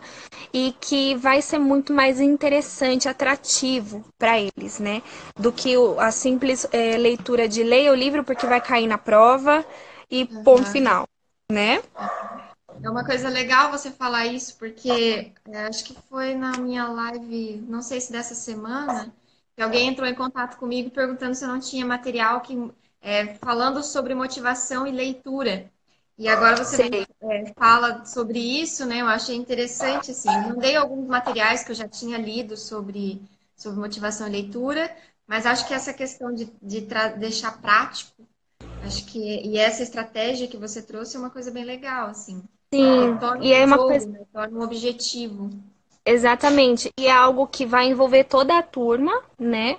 [0.53, 5.01] e que vai ser muito mais interessante, atrativo para eles, né?
[5.37, 9.65] Do que a simples é, leitura de leia o livro porque vai cair na prova
[10.09, 10.43] e uhum.
[10.43, 11.07] ponto final,
[11.51, 11.81] né?
[12.81, 17.63] É uma coisa legal você falar isso, porque é, acho que foi na minha live,
[17.67, 19.13] não sei se dessa semana,
[19.59, 23.83] que alguém entrou em contato comigo perguntando se eu não tinha material que, é, falando
[23.83, 25.69] sobre motivação e leitura.
[26.17, 29.01] E agora você é, fala sobre isso, né?
[29.01, 30.29] Eu achei interessante, assim.
[30.29, 33.21] Mandei alguns materiais que eu já tinha lido sobre,
[33.53, 34.95] sobre motivação e leitura,
[35.27, 36.79] mas acho que essa questão de, de
[37.17, 38.13] deixar prático,
[38.85, 42.41] acho que e essa estratégia que você trouxe é uma coisa bem legal, assim.
[42.73, 44.07] Sim, e é uma coisa...
[44.07, 44.21] Né?
[44.31, 45.49] Torna um objetivo.
[46.09, 46.91] Exatamente.
[46.99, 49.77] E é algo que vai envolver toda a turma, né?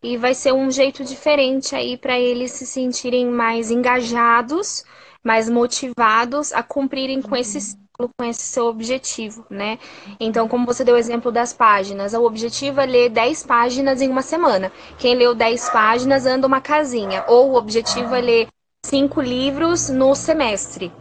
[0.00, 4.84] E vai ser um jeito diferente aí para eles se sentirem mais engajados,
[5.24, 9.76] mais motivados a cumprirem com esse ciclo, com esse seu objetivo, né?
[10.20, 14.08] Então, como você deu o exemplo das páginas, o objetivo é ler 10 páginas em
[14.08, 14.70] uma semana.
[14.98, 17.24] Quem leu 10 páginas anda uma casinha.
[17.26, 18.48] Ou o objetivo é ler
[18.86, 20.92] cinco livros no semestre.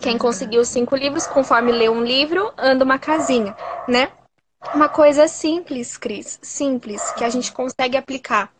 [0.00, 3.54] Quem conseguiu cinco livros, conforme lê um livro, anda uma casinha,
[3.86, 4.10] né?
[4.72, 8.50] Uma coisa simples, Cris, simples, que a gente consegue aplicar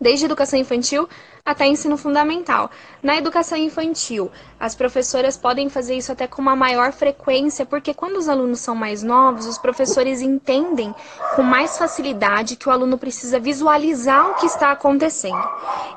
[0.00, 1.08] desde educação infantil
[1.44, 2.70] até ensino fundamental.
[3.02, 8.16] Na educação infantil, as professoras podem fazer isso até com uma maior frequência, porque quando
[8.16, 10.94] os alunos são mais novos, os professores entendem
[11.34, 15.42] com mais facilidade que o aluno precisa visualizar o que está acontecendo.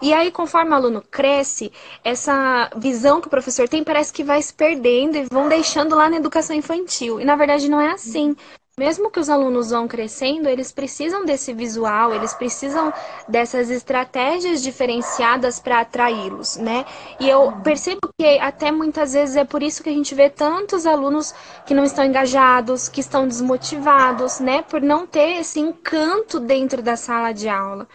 [0.01, 1.71] E aí, conforme o aluno cresce,
[2.03, 6.09] essa visão que o professor tem parece que vai se perdendo e vão deixando lá
[6.09, 7.19] na educação infantil.
[7.19, 8.35] E na verdade não é assim
[8.75, 12.91] mesmo que os alunos vão crescendo, eles precisam desse visual, eles precisam
[13.29, 16.83] dessas estratégias diferenciadas para atraí-los, né?
[17.19, 20.87] E eu percebo que até muitas vezes é por isso que a gente vê tantos
[20.87, 21.35] alunos
[21.67, 24.63] que não estão engajados, que estão desmotivados, né?
[24.63, 27.87] Por não ter esse encanto dentro da sala de aula.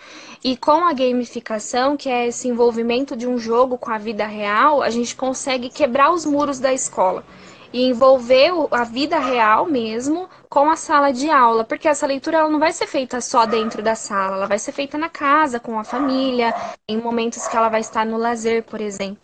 [0.44, 4.80] E com a gamificação, que é esse envolvimento de um jogo com a vida real,
[4.80, 7.24] a gente consegue quebrar os muros da escola
[7.72, 12.50] e envolver a vida real mesmo com a sala de aula, porque essa leitura ela
[12.50, 15.78] não vai ser feita só dentro da sala, ela vai ser feita na casa, com
[15.78, 16.54] a família,
[16.88, 19.22] em momentos que ela vai estar no lazer, por exemplo.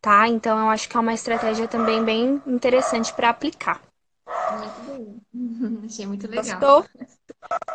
[0.00, 0.28] Tá?
[0.28, 3.80] Então eu acho que é uma estratégia também bem interessante para aplicar.
[4.52, 4.80] Muito
[5.32, 5.82] bom.
[5.86, 6.44] Achei muito legal.
[6.44, 6.84] Gostou?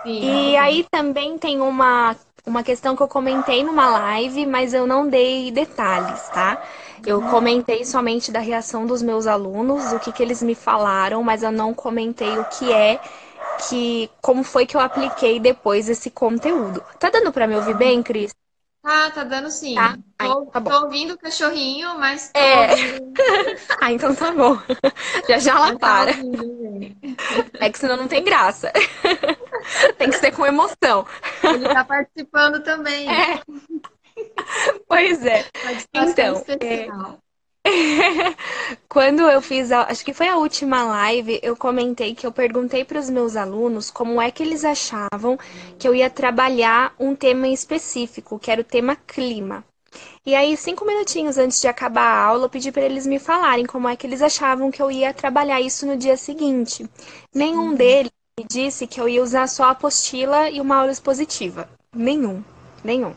[0.04, 4.86] Sim, e aí também tem uma, uma questão que eu comentei numa live, mas eu
[4.86, 6.62] não dei detalhes, tá?
[7.06, 11.44] Eu comentei somente da reação dos meus alunos, o que, que eles me falaram, mas
[11.44, 13.00] eu não comentei o que é
[13.68, 16.84] que como foi que eu apliquei depois esse conteúdo.
[17.00, 18.34] Tá dando para me ouvir bem, Cris?
[18.82, 19.76] Tá, tá dando sim.
[19.76, 19.98] Tá?
[20.18, 22.72] Tô, tá tô, ouvindo o cachorrinho, mas tô é.
[22.72, 23.14] ouvindo...
[23.80, 24.58] ah, então tá bom.
[25.30, 26.12] Já já ela tá para.
[27.60, 28.72] é que senão não tem graça.
[29.98, 31.06] tem que ser com emoção.
[31.44, 33.10] Ele tá participando também.
[33.10, 33.40] É.
[34.88, 35.46] Pois é.
[35.94, 36.88] Então, é...
[38.90, 39.84] quando eu fiz, a...
[39.84, 43.90] acho que foi a última live, eu comentei que eu perguntei para os meus alunos
[43.90, 45.38] como é que eles achavam
[45.80, 49.64] que eu ia trabalhar um tema específico, que era o tema clima.
[50.26, 53.66] E aí, cinco minutinhos antes de acabar a aula, eu pedi para eles me falarem
[53.66, 56.90] como é que eles achavam que eu ia trabalhar isso no dia seguinte.
[57.34, 61.70] Nenhum deles me disse que eu ia usar só a apostila e uma aula expositiva.
[61.94, 62.44] Nenhum,
[62.84, 63.14] nenhum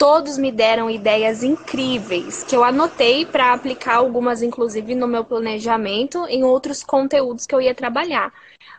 [0.00, 6.24] todos me deram ideias incríveis que eu anotei para aplicar algumas, inclusive, no meu planejamento,
[6.26, 8.32] em outros conteúdos que eu ia trabalhar.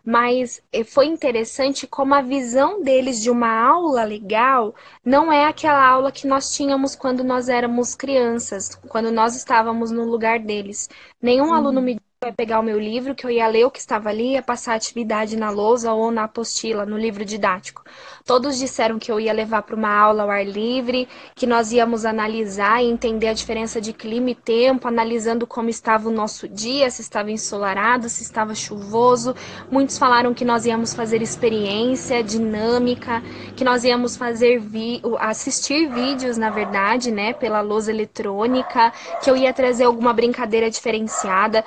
[0.03, 4.73] Mas eh, foi interessante como a visão deles de uma aula legal
[5.05, 10.05] não é aquela aula que nós tínhamos quando nós éramos crianças, quando nós estávamos no
[10.05, 10.89] lugar deles.
[11.21, 11.53] Nenhum uhum.
[11.53, 14.33] aluno me vai pegar o meu livro, que eu ia ler o que estava ali,
[14.33, 17.83] ia passar a atividade na lousa ou na apostila, no livro didático.
[18.23, 22.05] Todos disseram que eu ia levar para uma aula ao ar livre, que nós íamos
[22.05, 26.91] analisar e entender a diferença de clima e tempo, analisando como estava o nosso dia,
[26.91, 29.35] se estava ensolarado, se estava chuvoso.
[29.71, 33.23] Muitos falaram que nós íamos fazer experiência dinâmica,
[33.55, 38.93] que nós íamos fazer vi assistir vídeos, na verdade, né, pela lousa eletrônica,
[39.23, 41.65] que eu ia trazer alguma brincadeira diferenciada.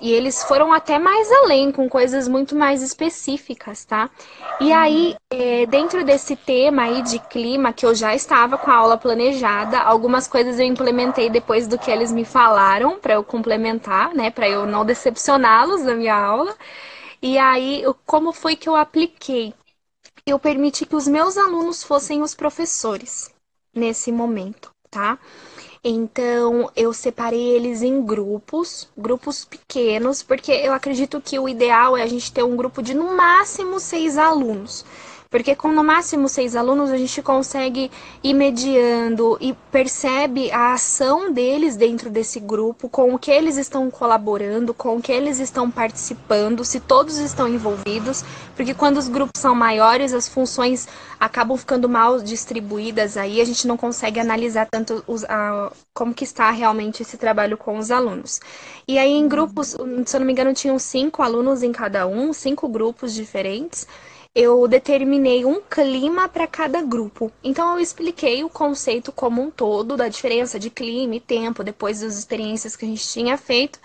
[0.00, 4.10] E eles foram até mais além, com coisas muito mais específicas, tá?
[4.60, 8.74] E aí, é, dentro desse tema aí de clima, que eu já estava com a
[8.74, 14.14] aula planejada, algumas coisas eu implementei depois do que eles me falaram, para eu complementar,
[14.14, 16.54] né, para eu não decepcioná-los na minha aula.
[17.22, 19.54] E aí, como foi que eu apliquei?
[20.26, 23.30] Eu permiti que os meus alunos fossem os professores
[23.74, 25.18] nesse momento, tá?
[25.88, 32.02] Então, eu separei eles em grupos, grupos pequenos, porque eu acredito que o ideal é
[32.02, 34.84] a gente ter um grupo de no máximo seis alunos.
[35.28, 37.90] Porque com no máximo seis alunos a gente consegue
[38.22, 43.90] ir mediando e percebe a ação deles dentro desse grupo, com o que eles estão
[43.90, 48.24] colaborando, com o que eles estão participando, se todos estão envolvidos,
[48.54, 50.86] porque quando os grupos são maiores, as funções
[51.18, 56.24] acabam ficando mal distribuídas aí, a gente não consegue analisar tanto os, a, como que
[56.24, 58.40] está realmente esse trabalho com os alunos.
[58.86, 59.68] E aí em grupos,
[60.06, 63.86] se eu não me engano, tinham cinco alunos em cada um, cinco grupos diferentes
[64.36, 67.32] eu determinei um clima para cada grupo.
[67.42, 72.00] Então eu expliquei o conceito como um todo da diferença de clima e tempo depois
[72.00, 73.80] das experiências que a gente tinha feito.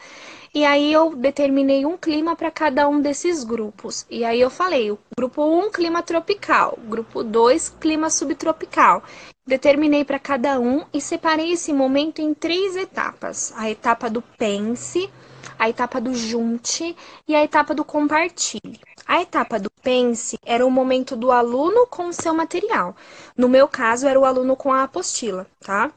[0.54, 4.06] E aí eu determinei um clima para cada um desses grupos.
[4.10, 9.02] E aí eu falei, grupo 1 um, clima tropical, grupo 2 clima subtropical.
[9.48, 13.54] Determinei para cada um e separei esse momento em três etapas.
[13.56, 15.10] A etapa do pense,
[15.58, 16.94] a etapa do junte
[17.26, 18.91] e a etapa do compartilhe.
[19.06, 22.96] A etapa do pense era o momento do aluno com o seu material.
[23.36, 25.92] No meu caso, era o aluno com a apostila, tá?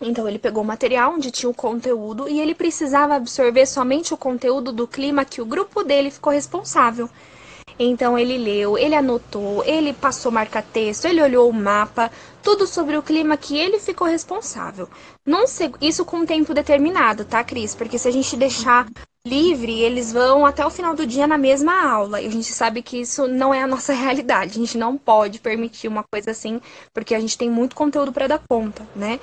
[0.00, 4.16] Então, ele pegou o material onde tinha o conteúdo e ele precisava absorver somente o
[4.16, 7.08] conteúdo do clima que o grupo dele ficou responsável.
[7.78, 12.10] Então ele leu, ele anotou, ele passou marca-texto, ele olhou o mapa,
[12.42, 14.88] tudo sobre o clima que ele ficou responsável.
[15.80, 17.74] Isso com um tempo determinado, tá, Cris?
[17.74, 18.86] Porque se a gente deixar
[19.26, 22.20] livre, eles vão até o final do dia na mesma aula.
[22.20, 24.52] E a gente sabe que isso não é a nossa realidade.
[24.52, 26.60] A gente não pode permitir uma coisa assim,
[26.92, 29.20] porque a gente tem muito conteúdo para dar conta, né?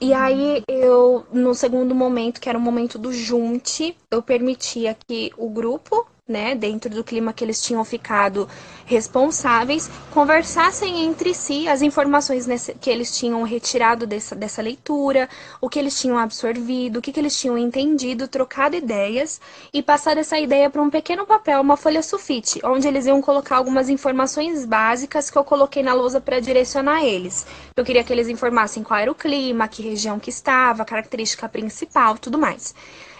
[0.00, 5.32] E aí eu, no segundo momento, que era o momento do junte, eu permitia que
[5.36, 8.48] o grupo né, dentro do clima que eles tinham ficado
[8.86, 12.46] responsáveis, conversassem entre si as informações
[12.80, 15.28] que eles tinham retirado dessa, dessa leitura,
[15.60, 19.40] o que eles tinham absorvido, o que, que eles tinham entendido, trocado ideias
[19.72, 23.56] e passar essa ideia para um pequeno papel, uma folha sulfite, onde eles iam colocar
[23.56, 27.46] algumas informações básicas que eu coloquei na lousa para direcionar eles.
[27.76, 32.18] Eu queria que eles informassem qual era o clima, que região que estava, característica principal,
[32.18, 32.74] tudo mais.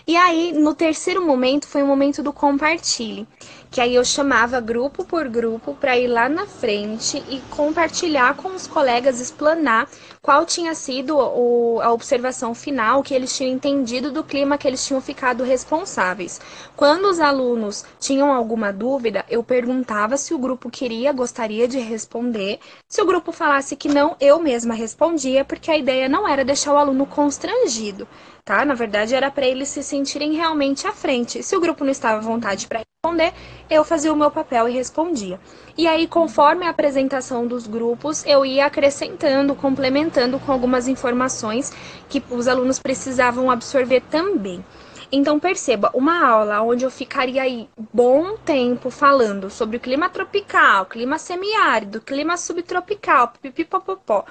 [0.07, 3.27] E aí, no terceiro momento, foi o momento do compartilhe,
[3.73, 8.55] que aí eu chamava grupo por grupo para ir lá na frente e compartilhar com
[8.55, 9.89] os colegas, explanar
[10.21, 14.87] qual tinha sido o, a observação final que eles tinham entendido do clima que eles
[14.87, 16.39] tinham ficado responsáveis.
[16.77, 22.61] Quando os alunos tinham alguma dúvida, eu perguntava se o grupo queria, gostaria de responder.
[22.87, 26.75] Se o grupo falasse que não, eu mesma respondia, porque a ideia não era deixar
[26.75, 28.07] o aluno constrangido
[28.45, 28.65] tá?
[28.65, 31.43] Na verdade, era para eles se sentirem realmente à frente.
[31.43, 33.33] Se o grupo não estava à vontade para responder,
[33.71, 35.41] eu fazia o meu papel e respondia.
[35.77, 41.73] E aí, conforme a apresentação dos grupos, eu ia acrescentando, complementando com algumas informações
[42.09, 44.65] que os alunos precisavam absorver também.
[45.15, 50.87] Então perceba, uma aula onde eu ficaria aí bom tempo falando sobre o clima tropical,
[50.87, 54.25] clima semiárido, clima subtropical, pipipopopó,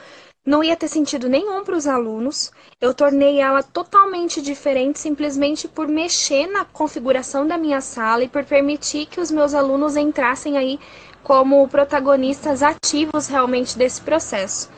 [0.45, 2.51] não ia ter sentido nenhum para os alunos.
[2.79, 8.43] Eu tornei ela totalmente diferente simplesmente por mexer na configuração da minha sala e por
[8.43, 10.79] permitir que os meus alunos entrassem aí
[11.23, 14.69] como protagonistas ativos realmente desse processo.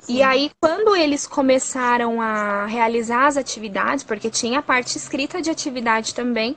[0.00, 0.16] Sim.
[0.16, 5.50] E aí, quando eles começaram a realizar as atividades, porque tinha a parte escrita de
[5.50, 6.56] atividade também,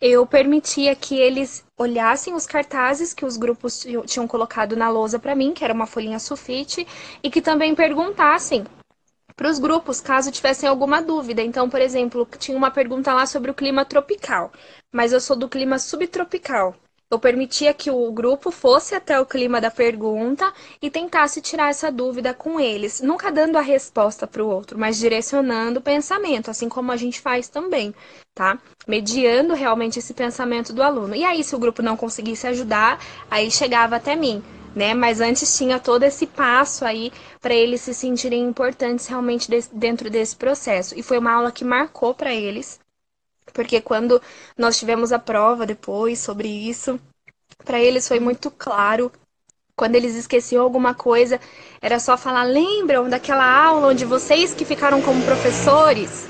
[0.00, 5.34] eu permitia que eles olhassem os cartazes que os grupos tinham colocado na lousa para
[5.34, 6.86] mim, que era uma folhinha sulfite,
[7.22, 8.64] e que também perguntassem
[9.34, 11.42] para os grupos, caso tivessem alguma dúvida.
[11.42, 14.52] Então, por exemplo, tinha uma pergunta lá sobre o clima tropical,
[14.92, 16.74] mas eu sou do clima subtropical.
[17.10, 21.90] Eu permitia que o grupo fosse até o clima da pergunta e tentasse tirar essa
[21.90, 26.68] dúvida com eles, nunca dando a resposta para o outro, mas direcionando o pensamento, assim
[26.68, 27.94] como a gente faz também,
[28.34, 28.58] tá?
[28.86, 31.14] Mediando realmente esse pensamento do aluno.
[31.14, 34.42] E aí, se o grupo não conseguisse ajudar, aí chegava até mim.
[34.76, 34.92] Né?
[34.92, 40.36] Mas antes tinha todo esse passo aí para eles se sentirem importantes realmente dentro desse
[40.36, 40.96] processo.
[40.96, 42.78] E foi uma aula que marcou para eles,
[43.58, 44.22] porque quando
[44.56, 46.96] nós tivemos a prova depois sobre isso,
[47.64, 49.10] para eles foi muito claro.
[49.76, 51.40] Quando eles esqueciam alguma coisa,
[51.82, 56.28] era só falar: lembram daquela aula onde vocês que ficaram como professores,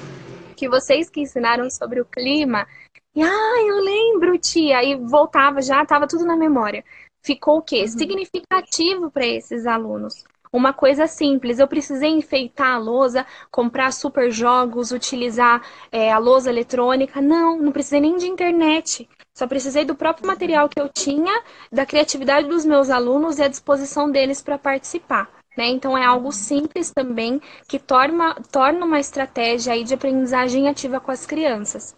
[0.57, 2.67] que vocês que ensinaram sobre o clima?
[3.15, 4.83] E, ah, eu lembro, tia.
[4.83, 6.83] E voltava já, estava tudo na memória.
[7.23, 7.83] Ficou o quê?
[7.83, 7.89] Uhum.
[7.89, 11.59] Significativo para esses alunos uma coisa simples.
[11.59, 17.21] Eu precisei enfeitar a lousa, comprar super jogos, utilizar é, a lousa eletrônica.
[17.21, 19.09] Não, não precisei nem de internet.
[19.35, 23.49] Só precisei do próprio material que eu tinha, da criatividade dos meus alunos e a
[23.49, 25.31] disposição deles para participar.
[25.57, 25.69] Né?
[25.69, 31.11] Então é algo simples também que torna, torna uma estratégia aí de aprendizagem ativa com
[31.11, 31.97] as crianças.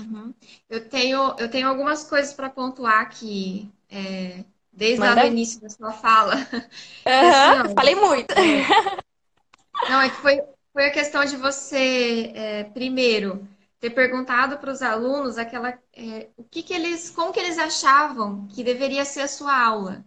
[0.00, 0.32] Uhum.
[0.68, 3.70] Eu, tenho, eu tenho algumas coisas para pontuar aqui.
[3.90, 4.44] É
[4.78, 5.24] desde Manda.
[5.24, 6.36] o início da sua fala.
[6.36, 8.32] Uhum, assim, falei muito.
[9.90, 10.40] Não, é que foi,
[10.72, 13.46] foi a questão de você, é, primeiro,
[13.80, 18.46] ter perguntado para os alunos aquela, é, o que, que eles, como que eles achavam
[18.48, 20.04] que deveria ser a sua aula.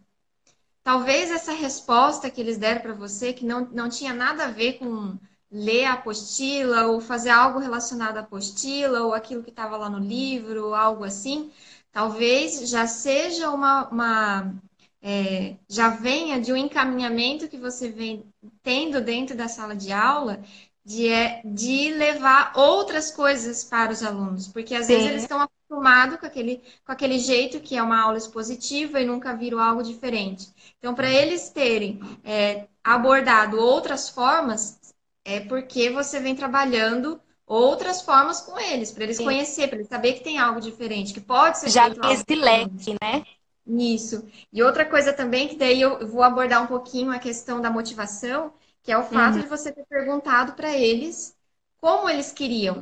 [0.83, 4.73] Talvez essa resposta que eles deram para você, que não, não tinha nada a ver
[4.73, 5.17] com
[5.51, 9.99] ler a apostila ou fazer algo relacionado à apostila ou aquilo que estava lá no
[9.99, 11.51] livro, algo assim,
[11.91, 14.53] talvez já seja uma, uma
[15.01, 18.23] é, já venha de um encaminhamento que você vem
[18.63, 20.41] tendo dentro da sala de aula
[20.83, 24.93] de, é, de levar outras coisas para os alunos, porque às Sim.
[24.93, 29.05] vezes eles estão acostumados com aquele, com aquele jeito que é uma aula expositiva e
[29.05, 30.49] nunca viram algo diferente.
[30.79, 34.79] Então, para eles terem é, abordado outras formas,
[35.23, 37.21] é porque você vem trabalhando
[37.51, 39.25] outras formas com eles, para eles Sim.
[39.25, 43.23] conhecer, para eles saber que tem algo diferente, que pode ser já esse leque, né?
[43.67, 44.25] Isso.
[44.51, 48.53] E outra coisa também que daí eu vou abordar um pouquinho a questão da motivação,
[48.81, 49.41] que é o fato uhum.
[49.41, 51.35] de você ter perguntado para eles
[51.79, 52.79] como eles queriam,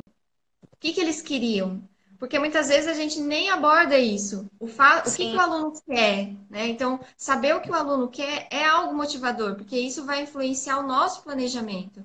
[0.64, 1.82] o que, que eles queriam,
[2.20, 4.46] porque muitas vezes a gente nem aborda isso.
[4.60, 5.00] O, fa...
[5.00, 6.68] o que, que, o aluno quer, né?
[6.68, 10.88] Então, saber o que o aluno quer é algo motivador, porque isso vai influenciar o
[10.88, 12.02] nosso planejamento.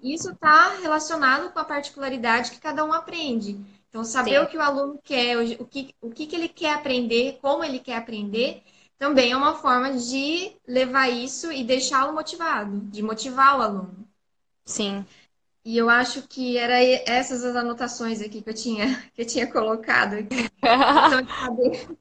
[0.00, 3.60] Isso está relacionado com a particularidade que cada um aprende.
[3.88, 4.44] Então, saber Sim.
[4.44, 7.80] o que o aluno quer, o que, o que, que ele quer aprender, como ele
[7.80, 8.62] quer aprender,
[8.96, 14.06] também é uma forma de levar isso e deixá-lo motivado, de motivar o aluno.
[14.64, 15.04] Sim.
[15.64, 19.46] E eu acho que era essas as anotações aqui que eu tinha, que eu tinha
[19.46, 20.48] colocado aqui.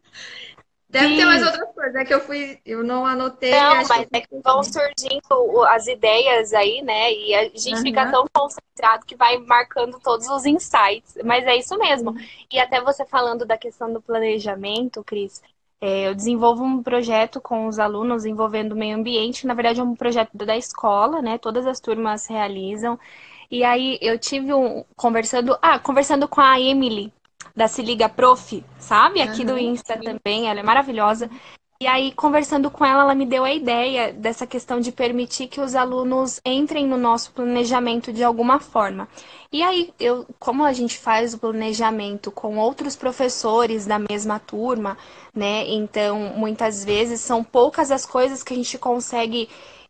[0.89, 1.17] Deve Sim.
[1.17, 3.51] ter mais outras coisas, é que eu fui, eu não anotei.
[3.51, 7.13] Não, mas é que vão surgindo as ideias aí, né?
[7.13, 7.81] E a gente uhum.
[7.83, 11.15] fica tão concentrado que vai marcando todos os insights.
[11.23, 12.15] Mas é isso mesmo.
[12.51, 15.43] E até você falando da questão do planejamento, Cris,
[15.79, 19.83] é, eu desenvolvo um projeto com os alunos envolvendo o meio ambiente, na verdade é
[19.83, 21.37] um projeto da escola, né?
[21.37, 22.99] Todas as turmas realizam.
[23.51, 27.11] E aí eu tive um conversando, ah, conversando com a Emily
[27.55, 29.21] da Se Liga Prof, sabe?
[29.21, 30.03] Aqui uhum, do Insta sim.
[30.03, 31.29] também, ela é maravilhosa.
[31.81, 35.61] E aí, conversando com ela, ela me deu a ideia dessa questão de permitir que
[35.61, 39.07] os alunos entrem no nosso planejamento de alguma forma.
[39.49, 44.97] E aí, eu, como a gente faz o planejamento com outros professores da mesma turma,
[45.33, 45.69] né?
[45.69, 49.47] Então, muitas vezes são poucas as coisas que a gente consegue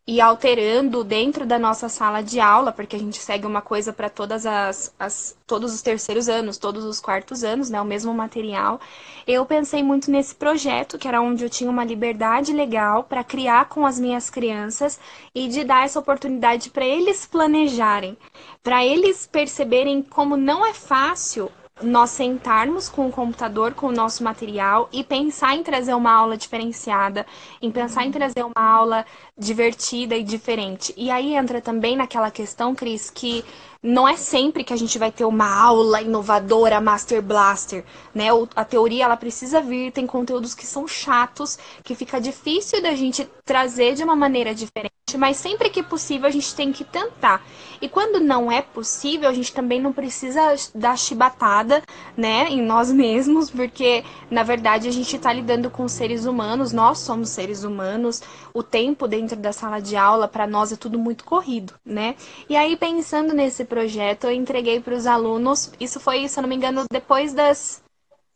[0.10, 4.10] e alterando dentro da nossa sala de aula, porque a gente segue uma coisa para
[4.10, 8.82] todas as, as, todos os terceiros anos, todos os quartos anos, né, o mesmo material.
[9.28, 13.66] Eu pensei muito nesse projeto, que era onde eu tinha uma liberdade legal para criar
[13.70, 15.00] com as minhas crianças
[15.36, 18.18] e de dar essa oportunidade para eles planejarem,
[18.64, 21.52] para eles perceberem como não é fácil
[21.82, 26.38] nós sentarmos com o computador, com o nosso material e pensar em trazer uma aula
[26.38, 27.26] diferenciada,
[27.62, 29.06] em pensar em trazer uma aula
[29.40, 30.94] divertida e diferente.
[30.98, 33.46] E aí entra também naquela questão, Cris, que
[33.82, 38.26] não é sempre que a gente vai ter uma aula inovadora, Master Blaster, né?
[38.54, 43.26] A teoria ela precisa vir, tem conteúdos que são chatos, que fica difícil da gente
[43.46, 47.42] trazer de uma maneira diferente, mas sempre que possível a gente tem que tentar.
[47.82, 50.42] E quando não é possível, a gente também não precisa
[50.76, 51.82] dar chibatada,
[52.18, 57.00] né, em nós mesmos, porque na verdade a gente está lidando com seres humanos, nós
[57.00, 58.22] somos seres humanos,
[58.54, 62.16] o tempo dentro da sala de aula para nós é tudo muito corrido, né?
[62.48, 65.72] E aí pensando nesse projeto, eu entreguei para os alunos.
[65.80, 67.82] Isso foi, se eu não me engano, depois das,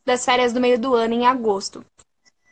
[0.05, 1.83] das férias do meio do ano, em agosto.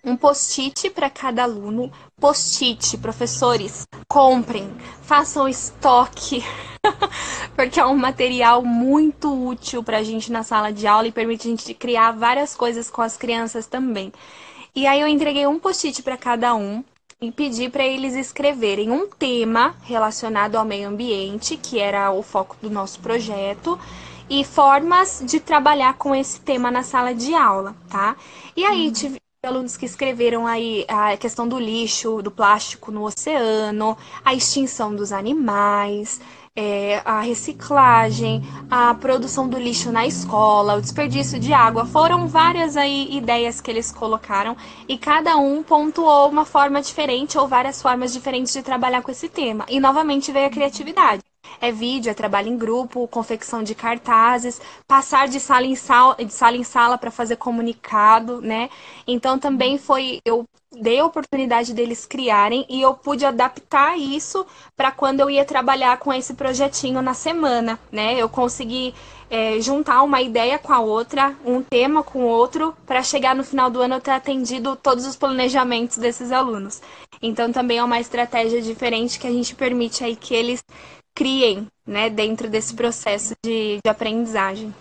[0.03, 1.91] Um post-it para cada aluno.
[2.19, 4.67] Post-it, professores, comprem,
[5.03, 6.43] façam estoque,
[7.55, 11.47] porque é um material muito útil para a gente na sala de aula e permite
[11.47, 14.11] a gente criar várias coisas com as crianças também.
[14.73, 16.83] E aí eu entreguei um post-it para cada um
[17.23, 22.57] e pedi para eles escreverem um tema relacionado ao meio ambiente, que era o foco
[22.59, 23.79] do nosso projeto,
[24.27, 28.15] e formas de trabalhar com esse tema na sala de aula, tá?
[28.57, 28.91] E aí uhum.
[28.91, 33.95] tive alunos que escreveram aí a questão do lixo, do plástico no oceano,
[34.25, 36.19] a extinção dos animais,
[36.55, 41.85] é, a reciclagem, a produção do lixo na escola, o desperdício de água.
[41.85, 44.55] Foram várias aí ideias que eles colocaram
[44.87, 49.29] e cada um pontuou uma forma diferente ou várias formas diferentes de trabalhar com esse
[49.29, 49.65] tema.
[49.69, 51.30] E novamente veio a criatividade.
[51.59, 56.31] É vídeo, é trabalho em grupo, confecção de cartazes, passar de sala em sala, de
[56.31, 58.69] sala em sala para fazer comunicado, né?
[59.07, 64.45] Então também foi eu dei a oportunidade deles criarem e eu pude adaptar isso
[64.75, 68.15] para quando eu ia trabalhar com esse projetinho na semana, né?
[68.15, 68.93] Eu consegui
[69.29, 73.43] é, juntar uma ideia com a outra, um tema com o outro, para chegar no
[73.43, 76.81] final do ano eu ter atendido todos os planejamentos desses alunos.
[77.21, 80.63] Então também é uma estratégia diferente que a gente permite aí que eles
[81.15, 84.73] criem, né, dentro desse processo de, de aprendizagem.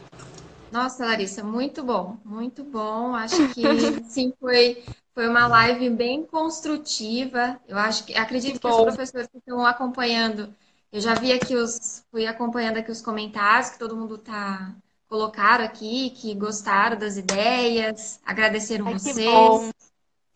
[0.70, 3.14] Nossa, Larissa, muito bom, muito bom.
[3.14, 3.62] Acho que
[4.08, 7.60] sim, foi, foi uma live bem construtiva.
[7.66, 10.54] Eu acho que acredito que, que os professores que estão acompanhando,
[10.92, 14.74] eu já vi aqui os, fui acompanhando aqui os comentários que todo mundo tá
[15.08, 19.72] colocaram aqui, que gostaram das ideias, agradeceram Ai, vocês.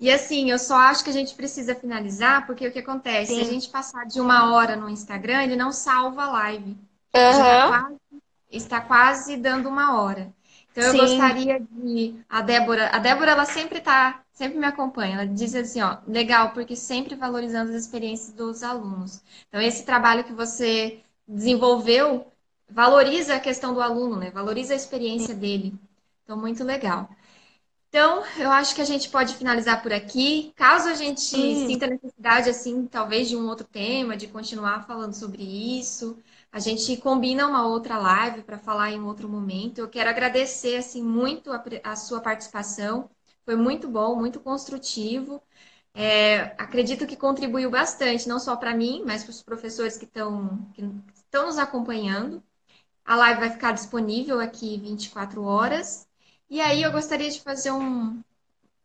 [0.04, 3.32] E assim, eu só acho que a gente precisa finalizar, porque o que acontece?
[3.32, 3.36] Sim.
[3.36, 6.76] Se a gente passar de uma hora no Instagram, ele não salva a live.
[7.14, 7.30] Uhum.
[7.30, 7.96] Está, quase,
[8.52, 10.30] está quase dando uma hora.
[10.70, 10.98] Então Sim.
[10.98, 12.16] eu gostaria de.
[12.28, 15.14] A Débora, a Débora, ela sempre tá, sempre me acompanha.
[15.14, 19.22] Ela diz assim, ó, legal, porque sempre valorizando as experiências dos alunos.
[19.48, 22.26] Então, esse trabalho que você desenvolveu
[22.68, 24.30] valoriza a questão do aluno, né?
[24.30, 25.72] Valoriza a experiência dele.
[26.24, 27.08] Então, muito legal.
[27.94, 30.52] Então, eu acho que a gente pode finalizar por aqui.
[30.56, 35.42] Caso a gente sinta necessidade, assim, talvez de um outro tema, de continuar falando sobre
[35.44, 36.18] isso,
[36.52, 39.78] A gente combina uma outra live para falar em outro momento.
[39.78, 43.08] Eu quero agradecer assim muito a, a sua participação.
[43.44, 45.40] Foi muito bom, muito construtivo.
[45.94, 50.70] É, acredito que contribuiu bastante, não só para mim, mas para os professores que estão
[50.74, 50.82] que
[51.14, 52.42] estão nos acompanhando.
[53.04, 56.08] A live vai ficar disponível aqui 24 horas.
[56.48, 58.22] E aí eu gostaria de fazer um,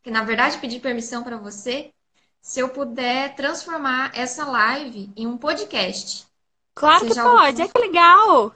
[0.02, 1.92] que na verdade pedir permissão para você,
[2.40, 6.26] se eu puder transformar essa live em um podcast.
[6.74, 8.54] Claro você que pode, é que legal!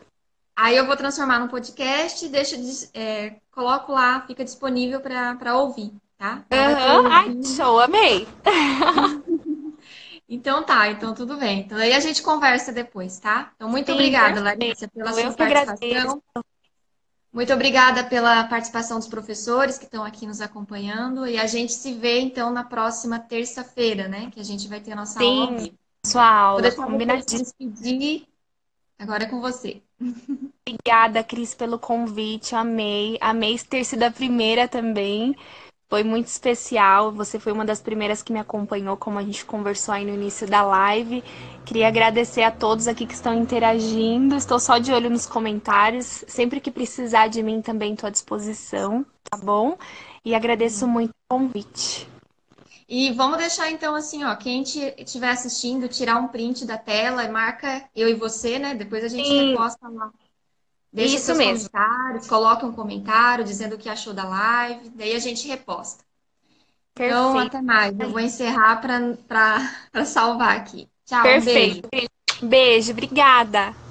[0.57, 2.55] Aí eu vou transformar num podcast e deixo,
[2.95, 6.45] é, coloco lá, fica disponível para ouvir, tá?
[6.51, 7.07] Uhum.
[7.11, 8.27] Ai, show, amei!
[10.29, 11.61] então tá, então tudo bem.
[11.61, 13.53] Então aí a gente conversa depois, tá?
[13.57, 15.89] Então muito Sim, obrigada, Larissa, pela eu sua participação.
[15.89, 16.23] Agradeço.
[17.35, 21.27] Muito obrigada pela participação dos professores que estão aqui nos acompanhando.
[21.27, 24.31] E a gente se vê, então, na próxima terça-feira, né?
[24.31, 25.71] Que a gente vai ter a nossa Sim, aula.
[26.07, 27.43] Sua aula, combinadíssimo.
[27.43, 28.29] despedir.
[28.97, 29.83] Agora é com você.
[30.67, 32.55] Obrigada, Cris, pelo convite.
[32.55, 33.19] Amei.
[33.21, 35.35] Amei ter sido a primeira também.
[35.95, 37.13] Foi muito especial.
[37.13, 40.45] Você foi uma das primeiras que me acompanhou, como a gente conversou aí no início
[40.45, 41.23] da live.
[41.65, 44.35] Queria agradecer a todos aqui que estão interagindo.
[44.35, 46.25] Estou só de olho nos comentários.
[46.27, 49.79] Sempre que precisar de mim também estou à disposição, tá bom?
[50.25, 52.09] E agradeço muito o convite.
[52.89, 57.29] E vamos deixar então assim, ó, quem estiver assistindo, tirar um print da tela e
[57.29, 58.75] marca eu e você, né?
[58.75, 59.51] Depois a gente Sim.
[59.51, 60.11] reposta lá
[60.95, 61.69] Deixe Isso mesmo.
[61.69, 66.05] comentários, coloque um comentário dizendo o que achou da live, daí a gente reposta.
[66.95, 67.19] Perfeito.
[67.19, 67.99] Então, até mais.
[67.99, 70.89] Eu vou encerrar para salvar aqui.
[71.05, 71.87] Tchau, Perfeito.
[71.87, 72.49] Um beijo.
[72.49, 73.84] Beijo, obrigada.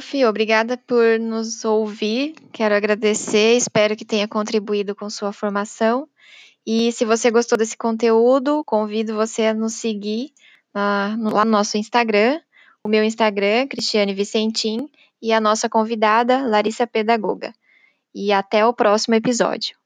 [0.00, 2.34] Prof, obrigada por nos ouvir.
[2.52, 6.08] Quero agradecer, espero que tenha contribuído com sua formação.
[6.66, 10.32] E se você gostou desse conteúdo, convido você a nos seguir
[10.74, 12.40] lá no nosso Instagram,
[12.82, 14.88] o meu Instagram, Cristiane Vicentim,
[15.20, 17.52] e a nossa convidada, Larissa Pedagoga.
[18.14, 19.79] E até o próximo episódio.